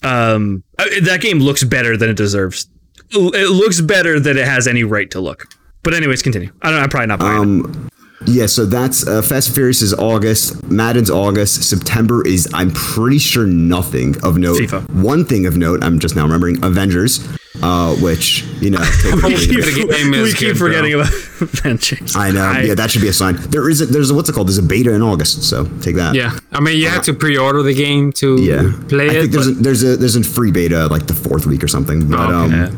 [0.03, 2.67] um, uh, that game looks better than it deserves.
[3.11, 5.47] It looks better than it has any right to look.
[5.83, 6.51] But anyways, continue.
[6.61, 6.79] I don't.
[6.81, 7.65] I'm probably not buying it.
[7.65, 7.89] Um,
[8.25, 10.61] yeah, so that's uh, Fast and Furious is August.
[10.69, 11.69] Madden's August.
[11.69, 14.59] September is I'm pretty sure nothing of note.
[14.59, 14.89] FIFA.
[15.03, 17.25] One thing of note, I'm just now remembering Avengers,
[17.63, 18.79] uh, which you know.
[19.09, 20.67] The typically- we keep good, bro.
[20.67, 21.07] forgetting about
[21.41, 22.15] Avengers.
[22.15, 22.51] I know.
[22.59, 23.35] yeah, that should be a sign.
[23.37, 24.47] There is a, there's a what's it called?
[24.47, 26.13] There's a beta in August, so take that.
[26.15, 28.71] Yeah, I mean, you have to pre-order the game to Yeah.
[28.89, 29.21] play I it.
[29.21, 32.09] think there's a, there's a there's a free beta like the fourth week or something.
[32.09, 32.71] But Oh, um, Yeah.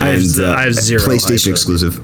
[0.00, 2.00] I have and uh, I have zero PlayStation exclusive.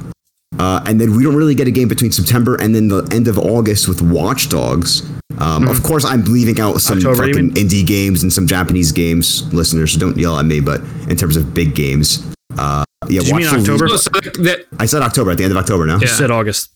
[0.59, 3.28] Uh, and then we don't really get a game between September and then the end
[3.28, 5.09] of August with Watch Dogs.
[5.38, 6.98] Um, Of course, I'm leaving out some.
[6.98, 9.51] October, fucking indie games and some Japanese games.
[9.55, 10.61] Listeners, don't yell at me.
[10.61, 12.26] But in terms of big games,
[12.59, 13.86] uh, yeah, you Watch mean Dogs- October?
[13.86, 14.11] No, so
[14.42, 15.86] that, I said October at the end of October.
[15.86, 16.70] No, You said August.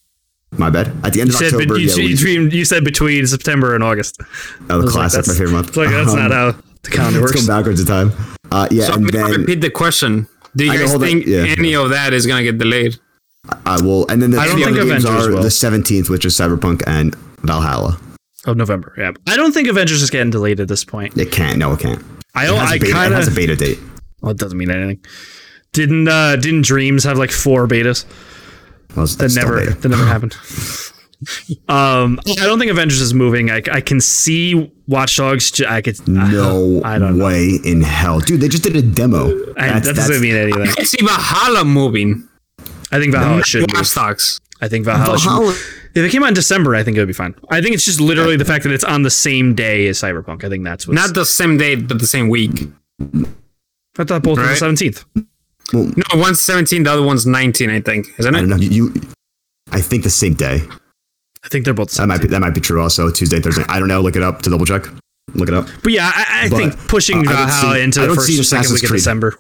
[0.57, 0.87] my bad.
[1.05, 3.75] At the end You of said, October, you, yeah, we- you, you said between September
[3.75, 4.19] and August.
[4.21, 4.25] oh,
[4.67, 5.69] the I was like, my favorite month.
[5.69, 6.55] It's like that's Um, not how
[6.85, 7.47] the calendar Let's works.
[7.47, 8.13] go backwards in time.
[8.53, 10.29] Uh, yeah, so I'm and gonna then repeat the question.
[10.57, 11.39] Do you I guys think yeah.
[11.59, 12.97] any of that is gonna get delayed?
[13.67, 14.07] I will.
[14.09, 15.43] And then the I don't think games Avengers are will.
[15.43, 17.99] the 17th, which is Cyberpunk and Valhalla.
[18.47, 18.95] Of November.
[18.99, 21.17] Yeah, I don't think Avengers is getting delayed at this point.
[21.17, 21.59] It can't.
[21.59, 22.03] No, it can't.
[22.35, 22.59] I It don't.
[22.59, 23.79] has, I a beta, it kind has a beta date.
[24.21, 25.05] Well, it doesn't mean anything.
[25.73, 28.05] Didn't uh didn't Dreams have like four betas
[28.97, 29.75] Well, that never beta.
[29.81, 30.37] that never happened?
[31.69, 33.51] Um, I don't think Avengers is moving.
[33.51, 35.51] I, I can see Watch Dogs.
[35.53, 37.25] j- I could No I don't know.
[37.25, 38.43] way in hell, dude.
[38.43, 39.29] They just did a demo.
[39.57, 40.61] I, that's, that doesn't mean anything.
[40.63, 42.29] I can see Valhalla moving.
[42.95, 43.93] I think Valhalla should Watch move.
[43.95, 44.41] Dogs.
[44.61, 45.57] I think Valhalla, should Valhalla-
[45.95, 47.35] If it came out in December, I think it would be fine.
[47.51, 50.45] I think it's just literally the fact that it's on the same day as Cyberpunk.
[50.45, 52.69] I think that's what's Not the same date, but the same week.
[53.99, 54.59] I thought both were the Right.
[54.59, 55.05] seventeenth.
[55.73, 58.07] No, one's 17, the other one's 19, I think.
[58.19, 58.41] Isn't I it?
[58.43, 58.57] don't know.
[58.57, 59.01] You, you-
[59.73, 60.63] I think the same day.
[61.45, 61.91] I think they're both.
[61.91, 62.81] The That might be that might be true.
[62.81, 63.65] Also, Tuesday, Thursday.
[63.69, 64.01] I don't know.
[64.01, 64.87] Look it up to double check.
[65.35, 65.67] Look it up.
[65.83, 68.27] But yeah, I, I But, think pushing uh, I Valhalla see- into the don't first
[68.29, 68.99] see or second Assassin's week of Creed.
[69.01, 69.39] December.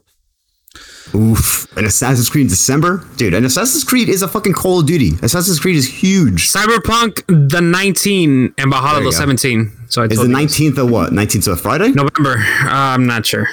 [1.14, 1.66] Oof.
[1.76, 3.04] An Assassin's Creed in December?
[3.16, 5.12] Dude, an Assassin's Creed is a fucking Call of Duty.
[5.22, 6.48] Assassin's Creed is huge.
[6.50, 9.10] Cyberpunk the 19 and Valhalla the go.
[9.10, 9.70] 17.
[9.88, 11.12] So I Is told the 19th of what?
[11.12, 11.90] 19th of Friday?
[11.92, 12.36] November.
[12.38, 13.48] Uh, I'm not sure.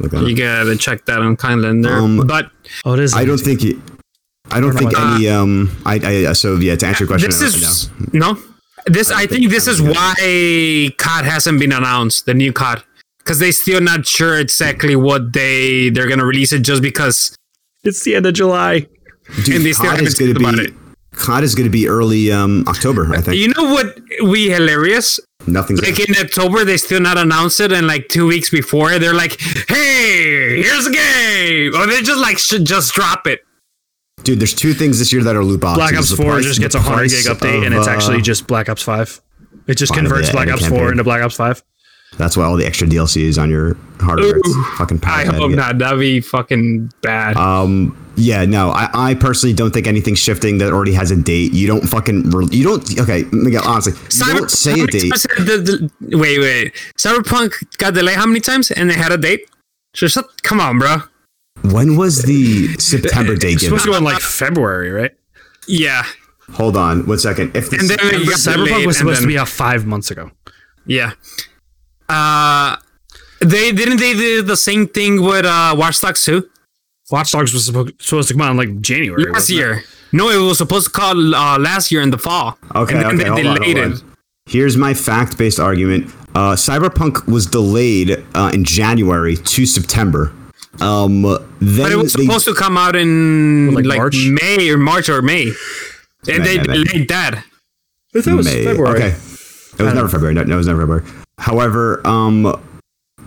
[0.00, 0.28] Look it.
[0.28, 1.96] You gotta check that on calendar.
[1.96, 2.50] Um, but
[2.84, 3.14] Oh, it is.
[3.14, 3.76] I don't think it.
[4.50, 5.28] I don't think about any.
[5.28, 5.76] Um.
[5.84, 5.94] I.
[6.28, 6.32] I.
[6.34, 6.76] So yeah.
[6.76, 8.38] To answer your question, this is no.
[8.86, 12.26] This I, think, think this is gonna- why COD hasn't been announced.
[12.26, 12.82] The new COD
[13.28, 17.36] because they still not sure exactly what they they're gonna release it just because
[17.84, 18.86] It's the end of July.
[19.44, 20.70] Dude, and they still COD haven't is going to talked about be.
[20.70, 20.74] it.
[21.12, 23.12] COD is going to be early um October.
[23.14, 25.82] I think you know what we hilarious nothing's.
[25.82, 29.38] like in October they still not announced it and like two weeks before they're like
[29.68, 33.40] hey here's a game or they just like should just drop it
[34.24, 35.78] Dude, there's two things this year that are loot boxes.
[35.78, 38.20] Black Ops 4 price- just gets a 100 gig price update, and it's actually uh,
[38.20, 39.20] just Black Ops 5.
[39.68, 41.62] It just converts Black and a Ops 4 into Black Ops 5.
[42.16, 44.36] That's why all the extra DLC is on your hardware.
[44.38, 49.14] It's Ooh, fucking I hope not that'd be fucking bad Um, yeah, no, I, I
[49.14, 51.52] personally don't think anything's shifting that already has a date.
[51.52, 55.12] You don't fucking, re- you don't, okay, Miguel, honestly, you don't say a date.
[55.12, 59.48] the- the- wait wait Cyberpunk got delayed how many times and they had a date
[59.94, 60.96] so shut, come on bro
[61.62, 63.78] When was the September date It's given?
[63.78, 65.12] supposed to go in like February, right?
[65.68, 66.04] yeah
[66.54, 67.54] Hold on, one second.
[67.54, 70.30] If the And then September- Cyberpunk was and supposed to be out five months ago.
[70.86, 71.12] Yeah.
[72.08, 72.76] Uh
[73.40, 76.48] they didn't they do the same thing with uh Watch Dogs 2
[77.10, 79.24] Watch Dogs was supposed supposed to come out in like January.
[79.24, 79.60] last wasn't it?
[79.60, 79.82] year.
[80.12, 82.56] No, it was supposed to come uh, last year in the fall.
[82.74, 84.02] Okay, and then okay, they hold on, delayed hold it.
[84.46, 86.06] Here's my fact-based argument.
[86.34, 90.32] Uh, Cyberpunk was delayed uh, in January to September.
[90.80, 94.16] Um, then But it was they- supposed to come out in Like like, March?
[94.42, 95.52] May or March or May.
[96.26, 96.84] And May, they May, May.
[96.84, 97.44] delayed that.
[98.14, 98.64] I thought it was May.
[98.64, 98.96] February.
[98.96, 99.08] Okay.
[99.08, 100.34] It was never February.
[100.34, 101.04] No, no, it was never February.
[101.38, 102.46] However, um,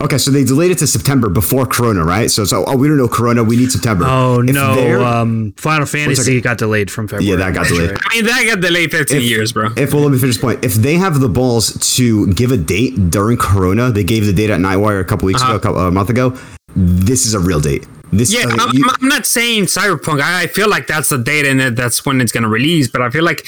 [0.02, 2.30] okay, so they delayed it to September before Corona, right?
[2.30, 3.44] So, so oh, we don't know Corona.
[3.44, 4.06] We need September.
[4.08, 5.06] Oh If no!
[5.06, 7.26] Um, Final Fantasy got delayed from February.
[7.30, 7.92] Yeah, that got delayed.
[8.06, 9.70] I mean that got delayed 15 If- years, bro.
[9.78, 10.64] If well, let me finish this point.
[10.64, 14.50] If they have the balls to give a date during Corona, they gave the date
[14.50, 16.38] at Nightwire a couple weeks ago, a, couple, a month ago.
[16.76, 17.88] This is a real date.
[18.12, 20.22] This Yeah, I'm, you- I'm not saying Cyberpunk.
[20.22, 22.90] I I feel like that's the date and that's when it's gonna release.
[22.90, 23.46] But I feel like,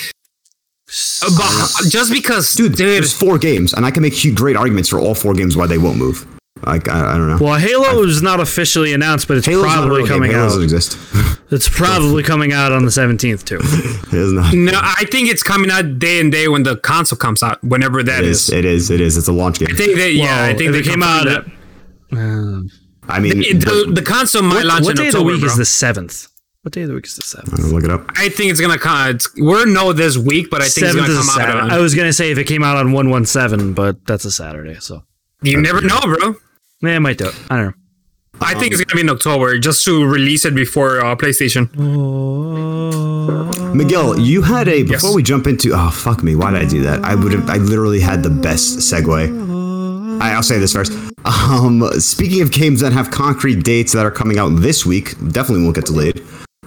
[0.87, 4.99] but just because, dude, dude, there's four games, and I can make great arguments for
[4.99, 6.25] all four games why they won't move.
[6.65, 7.37] Like I, I don't know.
[7.41, 10.07] Well, Halo is not officially announced, but it's Halo's probably real game.
[10.15, 10.47] coming Halo out.
[10.47, 10.97] doesn't exist.
[11.51, 13.57] It's probably coming out on the seventeenth too.
[13.63, 14.55] it is not.
[14.55, 18.01] no, I think it's coming out day and day when the console comes out, whenever
[18.01, 18.43] that It is.
[18.47, 18.49] is.
[18.49, 18.89] It is.
[18.89, 19.17] It is.
[19.17, 19.67] It's a launch game.
[19.71, 21.25] I think that yeah, I think they came out.
[21.25, 21.45] that.
[22.11, 22.69] Um,
[23.07, 25.41] I mean, It- the, the console might what launch what in day of the week
[25.41, 25.49] bro.
[25.49, 26.27] is the seventh?
[26.63, 27.59] What day of the week is the seventh?
[27.73, 28.05] look it up.
[28.15, 29.09] I think it's gonna come.
[29.15, 31.23] It's, we're no this week, but I think it's gonna come out.
[31.35, 31.59] Saturday.
[31.59, 34.23] on- I was gonna say if it came out on one one seven, but that's
[34.23, 35.03] a Saturday, so
[35.41, 36.35] you never know, bro.
[36.81, 37.35] yeah, it might do it.
[37.49, 37.73] I don't know.
[38.39, 41.69] I think it's gonna be in October, just to release it before uh, PlayStation.
[43.75, 45.15] Miguel, you had a before Yes.
[45.15, 47.03] we jump into oh fuck me, why did I do that?
[47.03, 50.21] I would have I literally had the best segue.
[50.21, 50.93] I, I'll say this first.
[51.25, 55.63] Um, speaking of games that have concrete dates that are coming out this week, definitely
[55.63, 56.23] won't get delayed.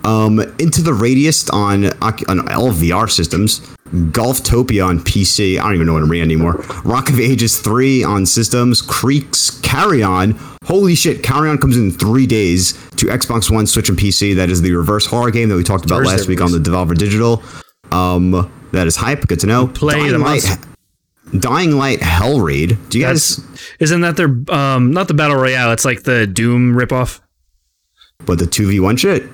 [0.06, 5.58] Um, Into the Radius on on all VR systems, Golftopia on PC.
[5.58, 6.64] I don't even know what I'm reading anymore.
[6.84, 10.38] Rock of Ages 3 on systems, Creaks Carry On.
[10.64, 14.36] Holy shit, Carrion comes in three days to Xbox One, Switch, and PC.
[14.36, 16.58] That is the reverse horror game that we talked about Thursday last week on the
[16.58, 17.42] Devolver Digital.
[17.92, 19.26] Um, that is hype.
[19.26, 19.66] Good to know.
[19.66, 20.68] Play Dying the Light, monster.
[21.38, 22.78] Dying Light Hell Raid.
[22.90, 23.74] Do you That's guys?
[23.80, 25.72] isn't that their um not the battle royale?
[25.72, 27.20] It's like the Doom ripoff.
[28.24, 29.24] But the two v one shit.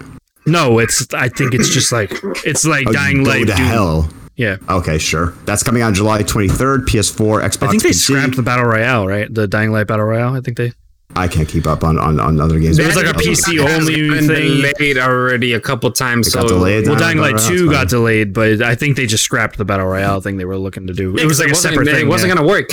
[0.47, 2.13] No, it's I think it's just like
[2.45, 3.47] it's like Oh, Dying Light.
[3.47, 3.57] to Doom.
[3.57, 4.11] hell.
[4.35, 5.35] Yeah, Okay, sure.
[5.45, 6.87] That's coming out July 23rd.
[6.87, 7.63] PS4, Xbox.
[7.67, 7.95] I think they PC.
[7.95, 9.33] scrapped the battle royale, right?
[9.33, 10.35] The Dying Light battle royale.
[10.35, 10.73] I think they.
[11.15, 12.79] I can't keep up on on, on other games.
[12.79, 14.63] It was like a PC only been thing.
[14.63, 16.29] delayed already a couple times.
[16.29, 16.87] It got so delayed?
[16.89, 20.23] Well, Dying Light Two got delayed, but I think they just scrapped the battle royale
[20.23, 21.15] thing they were looking to do.
[21.19, 22.07] It was like a separate thing.
[22.07, 22.37] It wasn't yeah.
[22.37, 22.71] gonna work.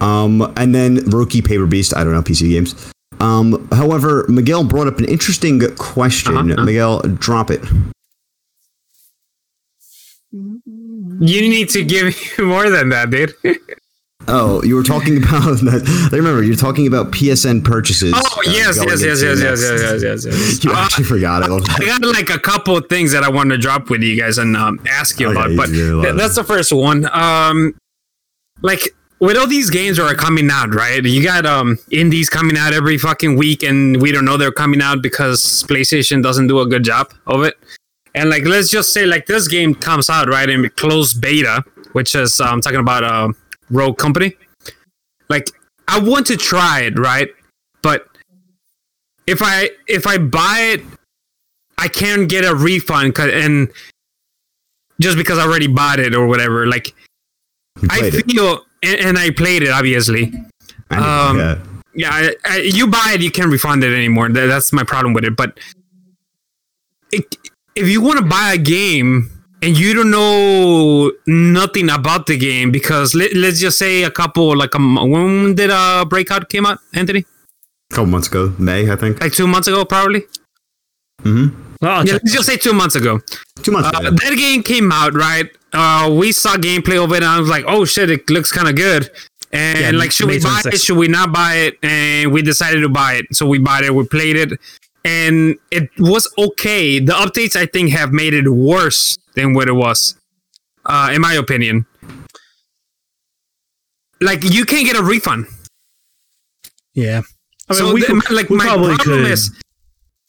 [0.00, 1.94] Um, and then Rookie Paper Beast.
[1.94, 2.74] I don't know PC games.
[3.22, 6.36] Um, however, Miguel brought up an interesting question.
[6.50, 6.64] Uh-huh.
[6.64, 7.62] Miguel, drop it.
[10.32, 12.06] You need to give
[12.38, 13.34] me more than that, dude.
[14.28, 16.10] Oh, you were talking about that.
[16.12, 18.14] I remember you're talking about PSN purchases.
[18.14, 20.62] Oh uh, yes, going yes, yes, yes, yes, yes, yes, yes, yes.
[20.64, 21.42] You Uh, actually forgot.
[21.42, 24.16] I I got like a couple of things that I wanted to drop with you
[24.16, 26.44] guys and um, ask you Okay, about, you but do a lot th- that's the
[26.44, 27.04] first one.
[27.12, 27.74] Um,
[28.62, 31.02] like with all these games that are coming out, right?
[31.04, 34.82] You got um indies coming out every fucking week, and we don't know they're coming
[34.82, 37.54] out because PlayStation doesn't do a good job of it.
[38.14, 41.62] And like, let's just say like this game comes out right in closed beta,
[41.92, 43.28] which is uh, I'm talking about uh,
[43.70, 44.34] Rogue Company.
[45.28, 45.48] Like,
[45.88, 47.28] I want to try it, right?
[47.80, 48.06] But
[49.28, 50.82] if I if I buy it,
[51.78, 53.68] I can't get a refund 'cause- and
[55.00, 56.66] just because I already bought it or whatever.
[56.66, 56.92] Like
[57.88, 58.60] I feel it.
[58.82, 60.32] And, and I played it obviously.
[60.90, 61.58] Um, yeah.
[61.94, 64.30] Yeah, I, I, you buy it, you can't refund it anymore.
[64.30, 65.36] That, that's my problem with it.
[65.36, 65.60] But
[67.12, 67.36] it,
[67.74, 69.30] if you want to buy a game
[69.60, 74.56] and you don't know nothing about the game, because let, let's just say a couple
[74.56, 77.26] like um, when did uh Breakout came out, Anthony?
[77.92, 79.20] a couple months ago, May, I think.
[79.20, 80.22] Like two months ago, probably.
[81.22, 81.71] Mm-hmm.
[81.82, 83.20] Well, Yeah, let's just say two months ago.
[83.62, 84.10] Two months Uh, ago.
[84.12, 85.50] that game came out, right?
[85.72, 88.68] Uh, we saw gameplay of it, and I was like, "Oh shit, it looks kind
[88.68, 89.10] of good."
[89.52, 90.80] And Yeah, like, should we buy it?
[90.80, 91.74] Should we not buy it?
[91.82, 93.94] And we decided to buy it, so we bought it.
[93.94, 94.58] We played it,
[95.04, 96.98] and it was okay.
[97.00, 100.14] The updates, I think, have made it worse than what it was,
[100.86, 101.84] uh, in my opinion.
[104.20, 105.46] Like, you can't get a refund.
[106.94, 107.22] yeah.
[107.68, 109.50] I mean, so, we the- could, like, we my problem could, is,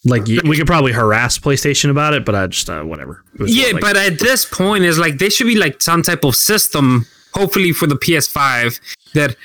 [0.05, 3.23] like, y- we could probably harass PlayStation about it, but I just, uh, whatever.
[3.35, 6.01] It was yeah, like- but at this point, is like there should be like some
[6.03, 8.79] type of system, hopefully for the PS5,
[9.13, 9.35] that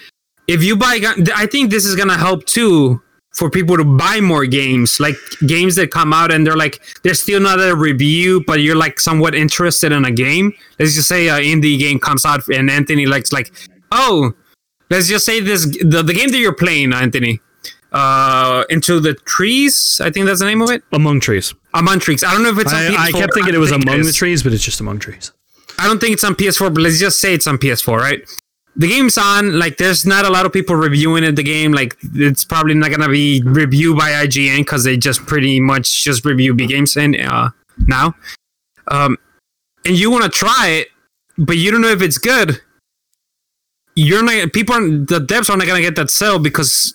[0.46, 1.00] if you buy,
[1.34, 3.00] I think this is gonna help too
[3.34, 5.14] for people to buy more games, like
[5.46, 8.98] games that come out and they're like there's still not a review, but you're like
[8.98, 10.52] somewhat interested in a game.
[10.78, 13.52] Let's just say an indie game comes out and Anthony likes like,
[13.92, 14.32] oh,
[14.90, 17.40] let's just say this the, the game that you're playing, Anthony.
[17.90, 20.00] Uh, into the trees.
[20.04, 20.82] I think that's the name of it.
[20.92, 21.54] Among Trees.
[21.72, 22.22] Among trees.
[22.22, 22.72] I don't know if it's.
[22.72, 23.18] on I, I PS4.
[23.18, 24.12] kept thinking I it was think Among the.
[24.12, 25.32] Trees, but it's just Among Trees.
[25.78, 28.28] I don't think it's on PS4, but let's just say it's on PS4, right?
[28.76, 29.58] The game's on.
[29.58, 31.36] Like, there's not a lot of people reviewing it.
[31.36, 35.58] The game, like, it's probably not gonna be reviewed by IGN because they just pretty
[35.58, 37.50] much just review big games and uh,
[37.86, 38.14] now.
[38.88, 39.16] Um,
[39.86, 40.88] and you want to try it,
[41.38, 42.60] but you don't know if it's good.
[43.94, 44.52] You're not.
[44.52, 46.94] People, are, the devs are not gonna get that sale because,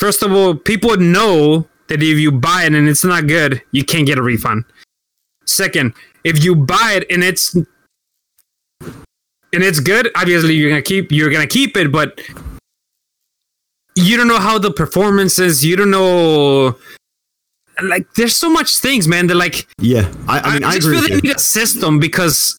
[0.00, 3.84] first of all, people know that if you buy it and it's not good, you
[3.84, 4.64] can't get a refund.
[5.44, 5.92] Second,
[6.24, 7.54] if you buy it and it's
[9.52, 12.20] and it's good, obviously you're gonna keep you're gonna keep it, but
[13.94, 15.64] you don't know how the performance is.
[15.64, 16.78] You don't know.
[17.82, 19.26] Like, there's so much things, man.
[19.26, 21.20] That like, yeah, I, I mean, I, just feel they you.
[21.20, 22.58] need a system because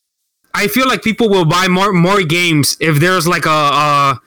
[0.53, 4.21] I feel like people will buy more more games if there's like a a,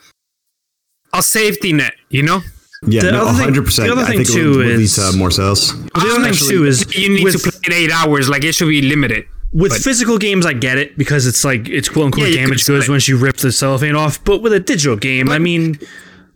[1.13, 1.95] a safety net.
[2.11, 2.41] You know,
[2.87, 3.77] Yeah, The no, other 100%.
[3.87, 5.73] the other I thing think it too would, would lead is- to more sales.
[5.83, 8.29] The other thing too is you need with, to play it eight hours.
[8.29, 9.25] Like, it should be limited.
[9.53, 12.65] with but- physical games, I get it because it's like it's quote unquote Yeah, damage
[12.65, 12.89] could goods split.
[12.95, 14.23] once you rip the cellophane off.
[14.25, 15.79] But with a digital game, I mean,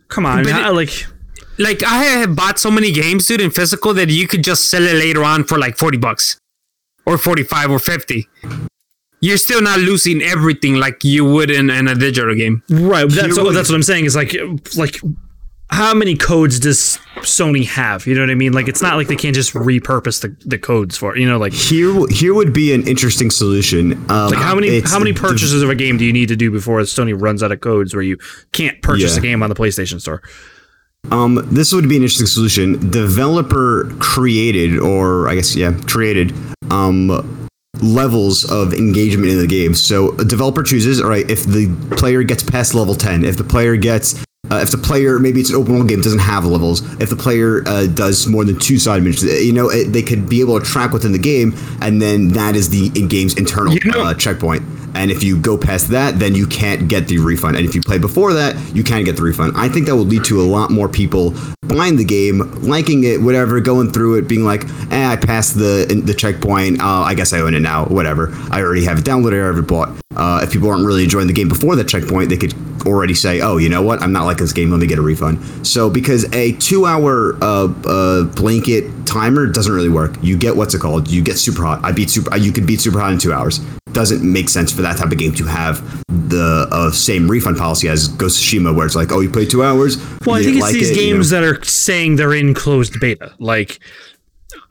[0.07, 1.05] come on, But how- it- like
[1.57, 4.83] like I have bought so many games, dude, in physical that you could just sell
[4.83, 6.37] it later on for like forty bucks,
[7.05, 8.27] or forty five, or fifty.
[9.21, 12.63] You're still not losing everything like you would in, in a digital game.
[12.69, 13.01] right.
[13.09, 14.05] That's Here that's what I'm saying.
[14.05, 14.33] Is like
[14.77, 15.01] like
[15.71, 18.07] how many codes does Sony have?
[18.07, 18.53] You know what I mean?
[18.53, 21.37] Like it's not like they can't just repurpose the, the codes for it, you know
[21.37, 21.53] like.
[21.53, 23.93] Here, here would be an interesting solution.
[24.11, 26.49] Um, Like how many how many purchases of a game do you need to do
[26.51, 28.17] before Sony runs out of codes where you
[28.51, 29.19] can't purchase Yeah.
[29.19, 30.21] a game on the PlayStation Store?
[31.11, 32.89] Um, this would be an interesting solution.
[32.91, 36.33] Developer created, or I guess yeah, created
[36.71, 37.47] um,
[37.81, 39.73] levels of engagement in the game.
[39.75, 43.43] So a developer chooses, all right, if the player gets past level ten, if the
[43.45, 46.81] player gets uh, if the player maybe it's an open world game doesn't have levels.
[47.01, 50.27] If the player uh, does more than two side missions you know it, they could
[50.29, 53.73] be able to track within the game and then that is the in game's internal
[53.73, 54.63] You know- uh, checkpoint.
[54.95, 57.55] And if you go past that then you can't get the refund.
[57.57, 59.53] And if you play before that you can get the refund.
[59.55, 61.33] I think that will lead to a lot more people
[61.69, 66.01] buying the game liking it whatever going through it being like eh, i passed the
[66.03, 66.81] the checkpoint.
[66.81, 68.29] Uh, i guess i own it now whatever.
[68.51, 69.89] I already have it downloaded i already bought.
[70.15, 72.53] Uh, if people aren't really enjoying the game before that checkpoint they could
[72.85, 74.01] already say oh you know what?
[74.01, 74.71] I'm not liking this game.
[74.71, 75.65] Let me get a refund.
[75.65, 80.15] So because a two hour uh, uh, blanket timer doesn't really work.
[80.21, 81.09] You get what's it called?
[81.09, 81.83] You get super hot.
[81.83, 83.59] I beat super you could beat super hot in two hours
[83.93, 85.81] doesn't make sense for that type of game to have
[86.29, 89.49] the uh, same refund policy as Ghost of Tsushima, where it's like, oh, you played
[89.49, 89.97] two hours.
[90.25, 91.13] Well, I think it's like these it, you know.
[91.17, 93.33] games that are saying they're in closed beta.
[93.39, 93.79] Like,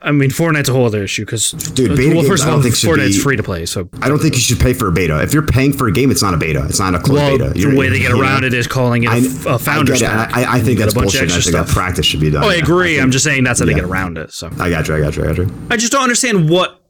[0.01, 2.51] I mean, Fortnite's a whole other issue because, Dude, beta well, games first I of
[2.51, 3.65] don't all, think Fortnite's be- free to play.
[3.65, 5.21] So, I don't think you should pay for a beta.
[5.21, 6.65] If you're paying for a game, it's not a beta.
[6.69, 7.49] It's not a closed well, beta.
[7.51, 8.21] the You're- way they get know?
[8.21, 10.37] around it is calling it a, I, f- a founder's I, pack.
[10.37, 11.31] I, I think that's a bunch of bullshit.
[11.37, 12.43] I think that practice should be done.
[12.45, 12.87] Oh, I Yeah, agree.
[12.93, 14.31] think- I'm just saying that's how they get around it.
[14.31, 14.95] So, I got you.
[14.95, 15.23] I got you.
[15.23, 15.53] I got you.
[15.69, 16.81] I just don't understand what,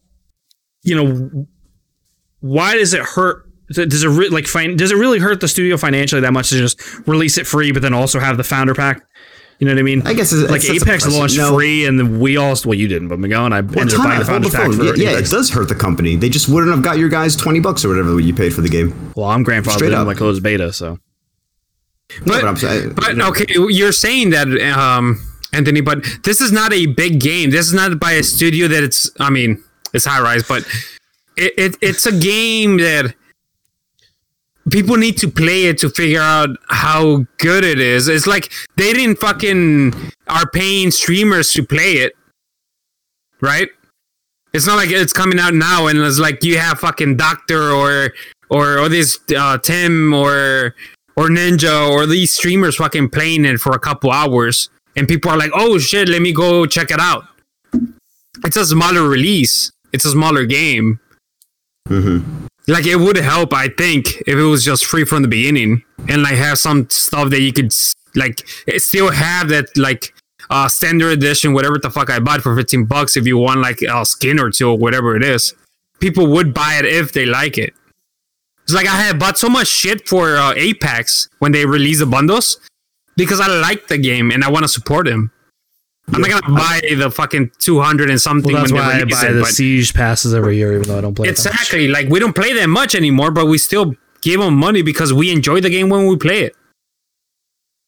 [0.83, 1.47] you know,
[2.41, 3.45] why does it hurt?
[3.71, 6.57] Does it re- like fin- does it really hurt the studio financially that much to
[6.57, 9.01] just release it free, but then also have the founder pack?
[9.59, 10.07] You know what I mean?
[10.07, 11.53] I guess it's- like it's- Apex launched No.
[11.55, 14.03] free, and then we all well, you didn't, but Miguel and I Well, ended up
[14.05, 16.15] buying the out, hold founder's the pack for Yeah, yeah, it does hurt the company.
[16.15, 18.69] They just wouldn't have got your guys twenty bucks or whatever you paid for the
[18.69, 18.93] game.
[19.15, 23.45] Well, I'm grandfathered in my closed beta, so No, But, but I'm saying, but okay,
[23.53, 25.21] you're saying that um,
[25.53, 27.51] Anthony, but this is not a big game.
[27.51, 29.11] This is not by a studio that it's.
[29.19, 29.61] I mean,
[29.93, 30.63] it's Hi-Rez, but
[31.39, 33.15] it, it it's a game that
[34.69, 38.07] people need to play it to figure out how good it is.
[38.07, 39.93] It's like they didn't fucking
[40.27, 42.13] are paying streamers to play it,
[43.41, 43.69] right?
[44.53, 48.13] It's not like it's coming out now and it's like you have fucking Doctor or
[48.49, 50.75] or or this uh, Tim or
[51.15, 55.37] or Ninja or these streamers fucking playing it for a couple hours and people are
[55.37, 57.25] like, oh shit, let me go check it out.
[58.43, 59.71] It's a smaller release.
[59.93, 60.99] It's a smaller game.
[62.67, 66.21] Like it would help, I think, if it was just free from the beginning and
[66.21, 67.73] like have some stuff that you could
[68.15, 70.13] like still have that like
[70.49, 73.17] uh standard edition, whatever the fuck I bought for fifteen bucks.
[73.17, 75.53] If you want like a skin or two or whatever it is,
[75.99, 77.73] people would buy it if they like it.
[78.63, 82.05] It's like I had bought so much shit for uh, Apex when they released the
[82.05, 82.59] bundles
[83.17, 85.31] because I like the game and I want to support him.
[86.13, 88.51] I'm not gonna buy the fucking two hundred and something.
[88.53, 91.01] Well, that's when why I buy it, the siege passes every year, even though I
[91.01, 91.27] don't play.
[91.27, 91.53] it that much.
[91.55, 91.87] Exactly.
[91.87, 95.31] Like we don't play that much anymore, but we still give them money because we
[95.31, 96.55] enjoy the game when we play it.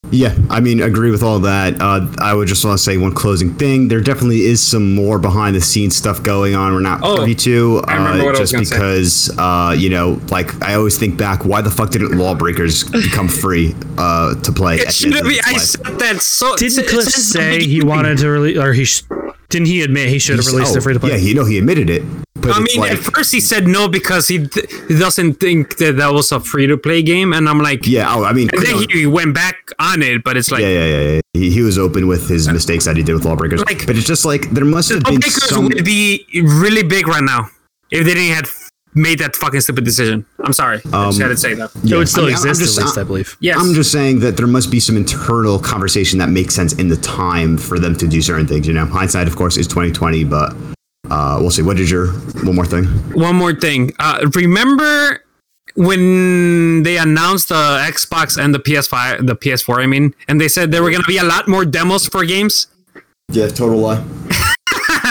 [0.10, 1.80] Yeah, I mean, agree with all that.
[1.80, 3.88] Uh, I would just want to say one closing thing.
[3.88, 6.74] There definitely is some more behind the scenes stuff going on.
[6.74, 8.76] We're not Oh, privy to, I remember uh, what I was just say.
[8.76, 13.28] because, uh, you know, like I always think back, why the fuck didn't Lawbreakers become
[13.30, 14.78] free uh, to play?
[14.80, 15.42] It the should end have of been.
[15.46, 16.56] I said that so.
[16.58, 19.04] Didn't Cliff say he wanted to release, or he sh-
[19.48, 21.12] didn't he admit he should have released oh, it free to play?
[21.12, 22.04] Yeah, you know, he admitted it.
[22.42, 25.78] But I mean, like, at first he said no because he, th- he doesn't think
[25.78, 28.50] that that was a free to play game, and I'm like, yeah, oh, I mean,
[28.54, 31.22] And then no, he went back on it, but it's like, yeah, yeah, yeah, yeah.
[31.34, 33.64] He, he was open with his mistakes that he did with Lawbreakers.
[33.66, 35.66] Like- but it's just like there must have been Lawbreakers some.
[35.66, 37.50] would be really big right now
[37.92, 38.52] if they didn't have
[38.94, 40.26] made that fucking stupid decision.
[40.44, 41.72] I'm sorry, I just Um, had to say that.
[41.86, 43.38] it would still I mean, exist just- at least, I believe.
[43.40, 46.90] Yes, I'm just saying that there must be some internal conversation that makes sense in
[46.90, 48.68] the time for them to do certain things.
[48.68, 50.54] You know, hindsight, of course, is 2020, but
[51.10, 51.62] uh, we'll see.
[51.62, 52.08] What is your
[52.44, 52.86] one more thing?
[53.14, 53.92] one more thing.
[54.00, 55.24] Uh, remember
[55.76, 60.72] when they announced the Xbox and the PS5, the PS4, I mean, and they said
[60.72, 62.68] there were going to be a lot more demos for games?
[63.30, 64.04] Yeah, total lie.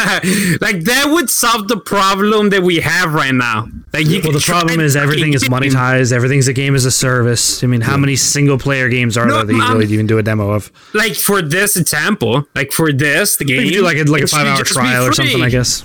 [0.61, 3.67] like that would solve the problem that we have right now.
[3.93, 6.13] Like, you Well, the problem is everything is monetized.
[6.13, 7.63] Everything's a game as a service.
[7.65, 10.07] I mean, how many single player games are No, there that you I'm- really even
[10.07, 10.71] do a demo of?
[10.95, 14.27] Like for this example, like for this, the game You do like a like a
[14.27, 15.85] five hour trial or something, I guess.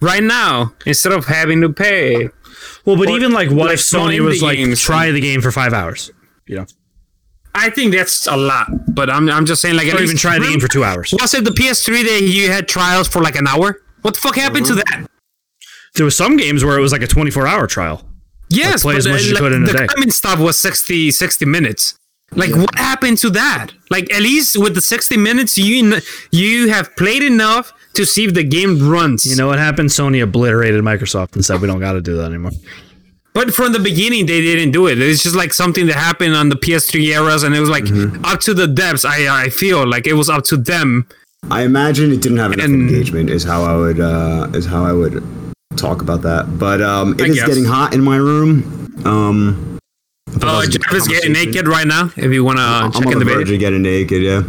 [0.00, 2.28] Right now, instead of having to pay.
[2.86, 4.80] Well, but Or, even like, what like, if Sony was like, games.
[4.80, 6.10] try the game for five hours?
[6.46, 6.66] You know,
[7.54, 10.46] I think that's a lot, but I'm, I'm just saying like or even try the
[10.46, 11.12] game for two hours.
[11.20, 13.82] Was it the PS3 that you had trials for like an hour?
[14.02, 15.06] What the fuck happened to that?
[15.94, 18.02] There was some games where it was like a twenty four hour trial.
[18.48, 19.86] Yes, play but as much uh, as you like, could in a the day.
[19.86, 21.96] common stuff was 60, 60 minutes.
[22.32, 23.68] Like, what happened to that?
[23.90, 28.34] Like, at least with the 60 minutes, you you have played enough to see if
[28.34, 29.24] the game runs.
[29.24, 29.88] You know what happened?
[29.90, 32.52] Sony obliterated Microsoft and said we don't got to do that anymore.
[33.32, 35.00] But from the beginning, they didn't do it.
[35.00, 38.24] It's just like something that happened on the PS3 eras, and it was like Mm-hmm.
[38.24, 39.04] up to the devs.
[39.04, 41.06] I I feel like it was up to them.
[41.50, 43.30] I imagine it didn't have enough And- engagement.
[43.30, 45.22] Is how I would uh, is how I would
[45.76, 46.58] talk about that.
[46.58, 47.46] But um, it I is guess.
[47.48, 48.52] getting hot in my room.
[49.06, 49.78] Um,
[50.42, 52.10] Uh, Jeff is getting naked right now.
[52.16, 54.22] If you want to uh, I'm check on in the the verge of getting naked.
[54.22, 54.42] Yeah.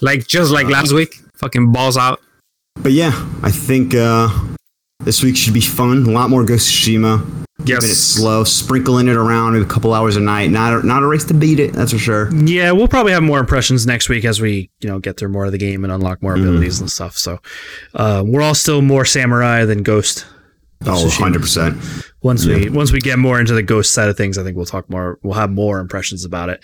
[0.00, 2.20] like just like last week, fucking balls out.
[2.82, 3.12] But yeah,
[3.42, 4.28] I think uh,
[5.00, 6.04] this week should be fun.
[6.06, 7.45] A lot more Ghost of Tsushima.
[7.66, 7.78] Yes.
[7.80, 10.50] Keeping it slow, sprinkling it around maybe a couple hours a night.
[10.50, 12.34] Not a, not a race to beat it, that's for sure.
[12.34, 15.46] Yeah, we'll probably have more impressions next week as we, you know, get through more
[15.46, 17.16] of the game and unlock more abilities and stuff.
[17.18, 17.38] So,
[17.94, 20.26] uh, we're all still more samurai than ghost.
[20.84, 22.04] Oh, 100%.
[22.22, 24.66] Once we once we get more into the ghost side of things, I think we'll
[24.66, 25.18] talk more.
[25.22, 26.62] We'll have more impressions about it.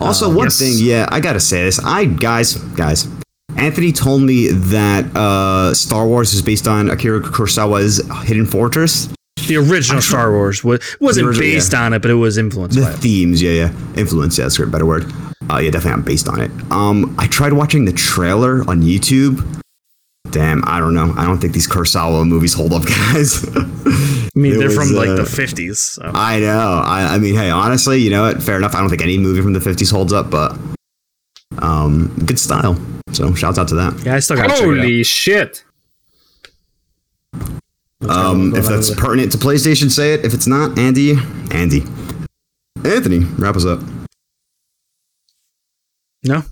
[0.00, 0.58] Also, Uh, one yes.
[0.58, 1.78] thing, yeah, I gotta say this.
[1.82, 3.08] I guys, guys,
[3.56, 9.08] Anthony told me that uh, Star Wars is based on Akira Kurosawa's Hidden Fortress.
[9.46, 11.82] The original Star Wars was, wasn't original, based yeah.
[11.84, 12.96] on it, but it was influenced The by it.
[12.96, 14.38] themes, yeah, yeah, influence.
[14.38, 15.04] Yeah, that's a better word.
[15.50, 16.50] Uh, yeah, definitely, I'm based on it.
[16.70, 19.44] Um, I tried watching the trailer on YouTube.
[20.30, 21.12] Damn, I don't know.
[21.16, 23.44] I don't think these Kurosawa movies hold up, guys.
[23.56, 23.60] I
[24.34, 25.78] mean, It they're was, from like uh, the fifties.
[25.78, 26.10] So.
[26.12, 26.82] I know.
[26.84, 28.42] I, I mean, hey, honestly, you know what?
[28.42, 28.74] Fair enough.
[28.74, 30.56] I don't think any movie from the 50s holds up, but
[31.58, 32.76] um, good style.
[33.12, 34.02] So, shouts out to that.
[34.04, 35.64] yeah, I still got to check it Holy shit!
[38.10, 38.16] Out.
[38.16, 40.24] Um, if that's pertinent to PlayStation, say it.
[40.24, 41.16] If it's not, Andy,
[41.50, 41.82] Andy,
[42.84, 43.80] Anthony, wrap us up.
[46.22, 46.42] no,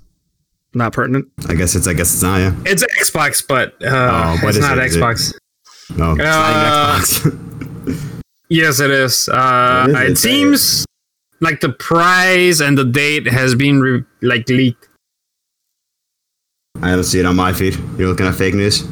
[0.74, 1.28] not pertinent.
[1.48, 1.86] I guess it's.
[1.86, 2.38] I guess it's not.
[2.38, 2.55] Yeah.
[2.66, 5.34] It's Xbox, but uh, Oh, it's not it- Xbox.
[5.96, 7.38] No, it's Uh, not Xbox.
[8.48, 9.30] Yes, it is.
[9.30, 10.18] Uh, What is it it?
[10.18, 10.84] seems
[11.40, 14.88] like the price and the date has been re- like leaked.
[16.82, 17.76] I don't see it on my feed.
[17.96, 18.84] You're looking at fake news,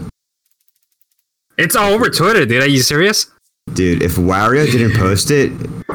[1.63, 2.63] It's all over Twitter, dude.
[2.63, 3.27] Are you serious?
[3.75, 4.03] dude.
[4.03, 5.53] If Wario didn't post it,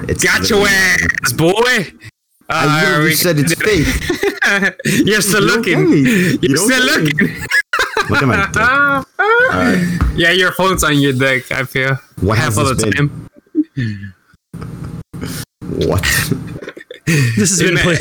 [0.08, 1.92] it's Got your ass, boy.
[2.48, 3.88] I Uh, literally we- said it's fake.
[5.06, 5.90] You're still You looking.
[5.92, 6.44] get.
[6.44, 7.44] You're You still get looking.
[8.10, 8.56] Look at my dick.
[9.20, 9.84] Alright.
[10.16, 11.52] Yeah, your phone's on your dick.
[11.52, 12.94] I feel What half has of the been?
[12.94, 14.14] time.
[15.90, 16.04] What?
[17.08, 18.00] This has been It- play-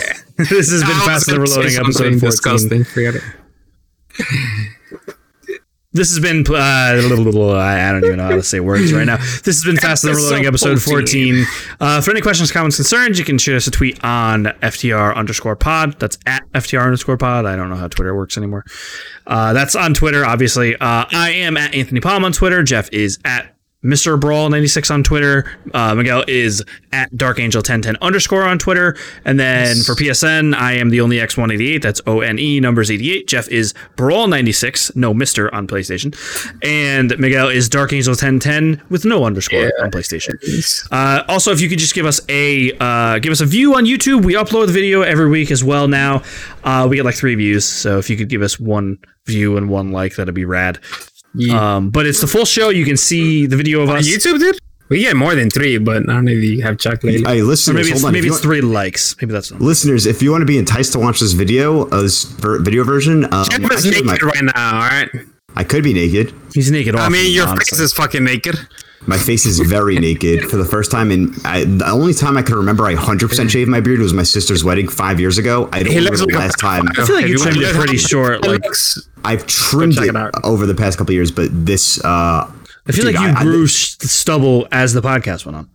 [0.48, 2.18] this has been I was Fast and gonna Reloading episode 14.
[2.20, 2.84] disgusting.
[2.84, 3.22] Forget it.
[5.94, 9.16] This has been uh, little I don't even know how to say words right now.
[9.16, 11.44] This has been Fast and Reloading episode 14.
[11.44, 11.76] 14.
[11.78, 15.54] Uh, for any questions, comments, concerns, you can shoot us a tweet on FTR underscore
[15.54, 15.98] pod.
[16.00, 17.46] That's at FTR underscore pod.
[17.46, 18.64] I don't know how Twitter works anymore.
[19.24, 20.74] Uh, that's on Twitter, obviously.
[20.74, 22.64] Uh, I am at Anthony Palm on Twitter.
[22.64, 23.53] Jeff is at
[23.84, 24.18] Mr.
[24.18, 25.44] Brawl 96 on Twitter.
[25.72, 28.96] Uh, Miguel is at Dark Angel 1010 underscore on Twitter.
[29.24, 31.82] And then for PSN, I am the only X188.
[31.82, 33.28] That's O N E numbers 88.
[33.28, 35.52] Jeff is Brawl 96, no Mr.
[35.52, 36.14] on PlayStation.
[36.62, 40.34] And Miguel is Dark Angel 1010 with no underscore on PlayStation.
[40.90, 43.84] Uh, also, if you could just give us a uh, give us a view on
[43.84, 45.88] YouTube, we upload the video every week as well.
[45.88, 46.22] Now
[46.62, 49.68] uh, we get like three views, so if you could give us one view and
[49.68, 50.78] one like, that'd be rad.
[51.52, 52.68] Um, but it's the full show.
[52.70, 54.08] You can see the video of On us.
[54.08, 54.58] YouTube, dude.
[54.90, 57.24] We get more than three, but I don't know if you have checked lately.
[57.24, 58.12] Hey, Or listeners, maybe it's, hold on.
[58.12, 59.16] maybe it's want- three likes.
[59.20, 62.24] Maybe that's listeners, if you want to be enticed to watch this video, uh, this
[62.24, 63.40] ver- video version, um, I,
[63.72, 65.08] is could, naked my- right now, all right?
[65.56, 66.34] I could be naked.
[66.52, 66.96] he's naked.
[66.96, 67.76] I mean, your honestly.
[67.76, 68.56] face is fucking naked.
[69.06, 72.42] My face is very naked for the first time, and I, the only time I
[72.42, 75.68] can remember I 100% shaved my beard was my sister's wedding five years ago.
[75.72, 76.88] I don't He remember the like last time.
[76.98, 78.46] I feel like you you trimmed it watched pretty short.
[78.46, 82.50] Like looks- I've trimmed it, it over the past couple of years, but this, uh,
[82.86, 85.68] I feel dude, like you I- I- grew s stubble as the podcast went on.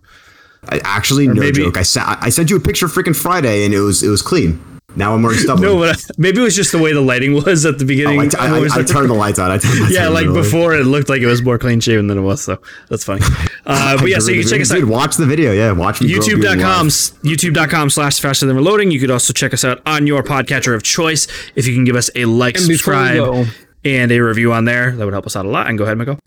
[0.68, 1.76] I, actually, no maybe- joke.
[1.78, 4.62] I, sa- I sent you a picture freaking Friday, and it was it was clean.
[4.96, 5.62] Now I'm wearing stubble.
[5.62, 8.20] No, but maybe it was just the way the lighting was at the Oh, beginning.
[8.20, 9.50] I, t- I, I, I turned the lights on.
[9.50, 10.42] I turned the lights yeah, on like literally.
[10.42, 12.42] before it looked like it was more clean shaven than it was.
[12.42, 13.22] So that's funny.
[13.66, 14.76] Uh, but yeah, so you can check us out.
[14.76, 15.52] Dude, watch the video.
[15.52, 16.08] Yeah, watch me.
[16.12, 19.80] grow a beard youtube.com youtube.com slash faster than reloading you could also check us out
[19.86, 23.46] on your podcatcher of choice if you can give us a like And subscribe
[23.84, 25.98] and a review on there that would help us out a lot and go ahead
[25.98, 26.18] Miko.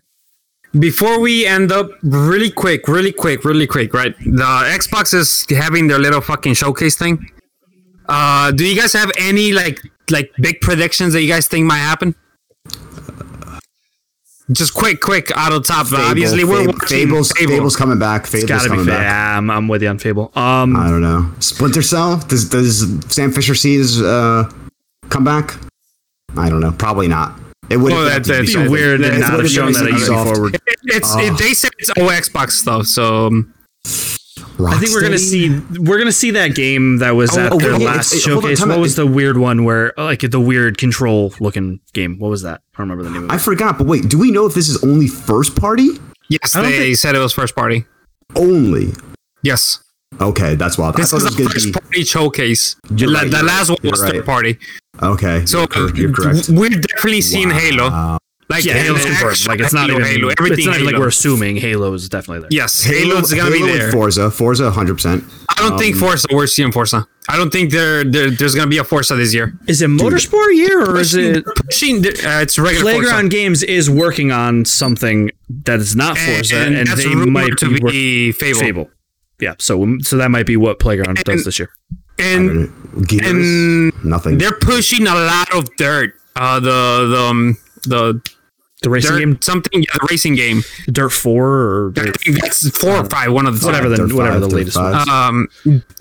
[0.79, 4.17] Before we end up, really quick, really quick, really quick, right?
[4.19, 7.29] The Xbox is having their little fucking showcase thing.
[8.07, 9.79] Uh, do you guys have any like
[10.11, 12.15] like big predictions that you guys think might happen?
[14.51, 15.87] Just quick, quick, out of top.
[15.87, 17.51] Fable, Obviously, we're Fable, watching Fable's, Fable.
[17.53, 18.25] Fable's coming back.
[18.27, 19.01] Fable's gotta be coming back.
[19.01, 21.31] Yeah, I'm, I'm with you on fable um I don't know.
[21.39, 22.17] Splinter Cell.
[22.27, 24.51] Does does Sam Fisher see his uh,
[25.09, 25.55] come back?
[26.35, 26.73] I don't know.
[26.73, 27.39] Probably not.
[27.69, 29.69] It would Well, have that- that'd it'd be weird to It's not what have shown
[29.69, 30.49] is that at on Ubisoft.
[30.51, 30.59] Ubisoft.
[30.83, 33.53] It's it, they said it's all Xbox stuff, so um,
[34.71, 37.57] I think we're gonna see we're gonna see that game that was Oh, at oh,
[37.57, 38.59] their wait, wait, last wait, hold on, showcase.
[38.59, 42.19] time What was the weird one where like the weird control looking game?
[42.19, 42.61] What was that?
[42.75, 43.33] I don't remember the name of it.
[43.33, 44.07] I forgot, but wait.
[44.09, 45.89] Do we know if this is only first party?
[46.29, 47.85] yes, I they think- said it was first party.
[48.35, 48.93] Only.
[49.41, 49.79] Yes,
[50.21, 50.95] Okay, that's wild.
[50.95, 52.75] this I is thought the it was first gonna party showcase.
[52.95, 54.25] You're La- right, the last right, one was you're third right.
[54.25, 54.59] party.
[55.01, 55.45] Okay.
[55.47, 56.49] So you're, you're correct.
[56.49, 58.17] we're definitely seeing Halo.
[58.49, 58.57] Wow.
[58.57, 59.47] Like yeah, Halo's confirmed.
[59.47, 60.27] Like it's not Halo, even Halo.
[60.29, 62.49] it's Everything not even like we're assuming Halo is definitely there.
[62.51, 63.91] Yes, Halo's gonna Halo be and there.
[63.91, 64.29] Forza.
[64.31, 64.93] Forza, 100.
[64.93, 66.27] percent I don't think Forza.
[66.31, 67.07] We're seeing Forza.
[67.29, 69.57] I don't think there, there there's gonna be a Forza this year.
[69.67, 73.29] Is it motorsport year or is it Pushing, uh, it's regular Playground Forza.
[73.29, 75.31] Games is working on something
[75.65, 78.59] that is not Forza, and, and, that's they might to be, be Fable.
[78.59, 78.91] Fable.
[79.39, 81.69] Yeah, so so that might be what Playground does this year.
[82.19, 82.71] And
[83.07, 84.37] Gears, and nothing.
[84.37, 86.13] they're pushing a lot of dirt.
[86.35, 88.21] Uh, the the um, the
[88.83, 90.61] The racing dirt game, something yeah, the racing game.
[90.87, 93.31] Dirt Four or I Dirt, that's four or five.
[93.31, 95.09] One of the whatever the Dirt whatever the latest one.
[95.09, 95.47] Um,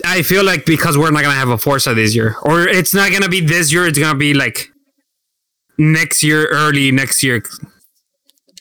[0.05, 3.11] I feel like because we're not gonna have a Forza this year, or it's not
[3.11, 3.87] gonna be this year.
[3.87, 4.69] It's gonna be like
[5.77, 7.41] next year, early next year.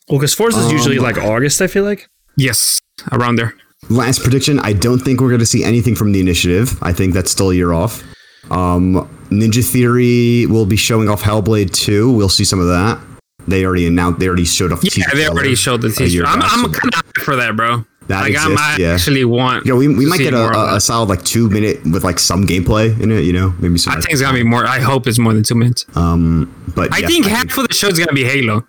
[0.08, 1.60] Well, because Forza is usually like August.
[1.60, 2.08] I feel like.
[2.36, 3.54] Yes, around there.
[3.88, 4.58] Last prediction.
[4.60, 6.78] I don't think we're going to see anything from the initiative.
[6.82, 8.02] I think that's still a year off.
[8.50, 12.12] Um, Ninja Theory will be showing off Hellblade 2.
[12.12, 13.00] We'll see some of that.
[13.48, 14.20] They already announced.
[14.20, 14.80] They already showed off.
[14.80, 16.24] the Yeah, they already showed the teaser.
[16.24, 17.84] I'm, I'm kind of hyped for that, bro.
[18.08, 18.92] That like exists, I yeah.
[18.94, 19.64] actually want.
[19.64, 22.46] Yo, we, we might get a, a, a solid like two minute with like some
[22.46, 23.20] gameplay in it.
[23.20, 23.92] You know, maybe some.
[23.92, 24.66] I think it's gonna be more.
[24.66, 25.84] I hope it's more than two minutes.
[25.96, 28.66] Um, but I yeah, think half of the show is gonna be Halo.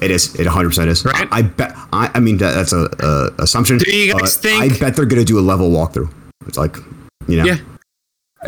[0.00, 0.34] It is.
[0.36, 1.04] It 100 percent is.
[1.04, 1.26] Right?
[1.32, 1.72] I, I bet.
[1.92, 3.78] I, I mean, that, that's a, a assumption.
[3.78, 6.12] Do you guys think- I bet they're gonna do a level walkthrough.
[6.46, 6.76] It's like,
[7.26, 7.56] you know, Yeah.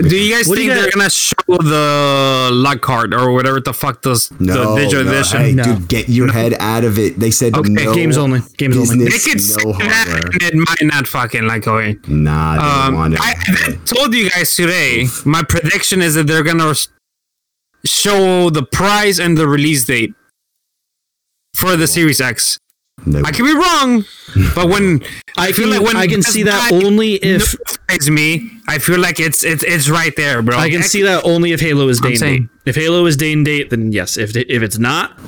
[0.09, 4.03] Do you guys What think you they're gonna show the Lockhart or whatever the fuck
[4.03, 5.41] does no, the digital no, edition?
[5.41, 5.64] Hey, No.
[5.64, 7.18] dude, get your head out of it.
[7.18, 8.41] They said Okay, no games only.
[8.57, 9.05] Games only.
[9.07, 10.30] They business, could say no that, hardware.
[10.32, 12.01] and it might not fucking like go in.
[12.07, 13.20] Nah, they don't Um, want it.
[13.20, 13.34] I,
[13.66, 15.07] I told you guys today.
[15.24, 16.72] My prediction is that they're gonna
[17.84, 20.14] show the price and the release date
[21.55, 22.59] for the Series X.
[23.07, 23.22] No.
[23.24, 24.05] I could be wrong,
[24.55, 25.03] but when
[25.38, 27.57] I feel like when I can see that only if
[27.88, 30.57] notifies me, I feel like it's it's it's right there, bro.
[30.59, 32.42] I can see that only if Halo is day and date.
[32.66, 34.16] If Halo is day and date, then yes.
[34.18, 35.18] If if it's not,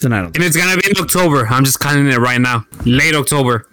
[0.00, 0.34] then I don't.
[0.36, 1.46] and it's gonna be in October.
[1.48, 3.66] I'm just counting it right now, late October.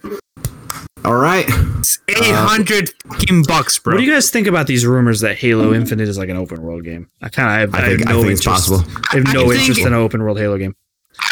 [1.05, 3.93] All right, uh, eight hundred fucking bucks, bro.
[3.93, 6.61] What do you guys think about these rumors that Halo Infinite is like an open
[6.63, 7.09] world game?
[7.21, 8.79] I kind of have, I I think- have I no think it's possible.
[9.13, 10.75] I have I no think- interest in an open world Halo game.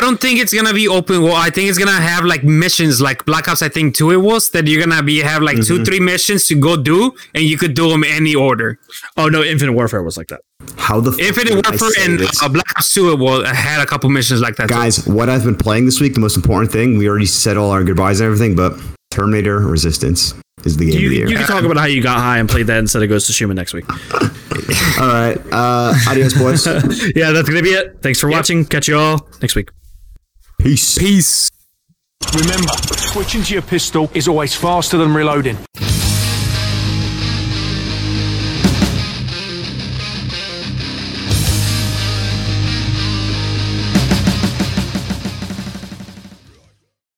[0.04, 1.24] I don't think it's gonna be open.
[1.24, 3.62] Well, I think it's gonna have like missions, like Black Ops.
[3.62, 5.78] I think two it was that you're gonna be have like Mm-hmm.
[5.78, 8.80] two, three missions to go do, and you could do them any order.
[9.16, 10.42] Oh no, Infinite Warfare was like that.
[10.78, 13.82] How the fuck Infinite did I Warfare and uh, Black Ops Two it was had
[13.82, 14.68] a couple missions like that.
[14.68, 14.74] too.
[14.74, 17.72] guys, what I've been playing this week, the most important thing, we already said all
[17.72, 18.74] our goodbyes and everything, but
[19.12, 20.34] Terminator Resistance
[20.66, 21.28] is the game You, of the year.
[21.30, 23.36] you can talk about how you got high and played that instead of Ghost of
[23.36, 23.86] Tsushima next week.
[25.00, 25.38] all right.
[25.52, 26.66] Uh, adios, boys.
[27.16, 28.00] yeah, that's gonna be it.
[28.02, 28.66] Thanks for watching.
[28.66, 29.70] Catch you all next week.
[30.64, 30.98] Peace.
[30.98, 31.52] Peace.
[32.34, 35.58] Remember, switching to your pistol is always faster than reloading.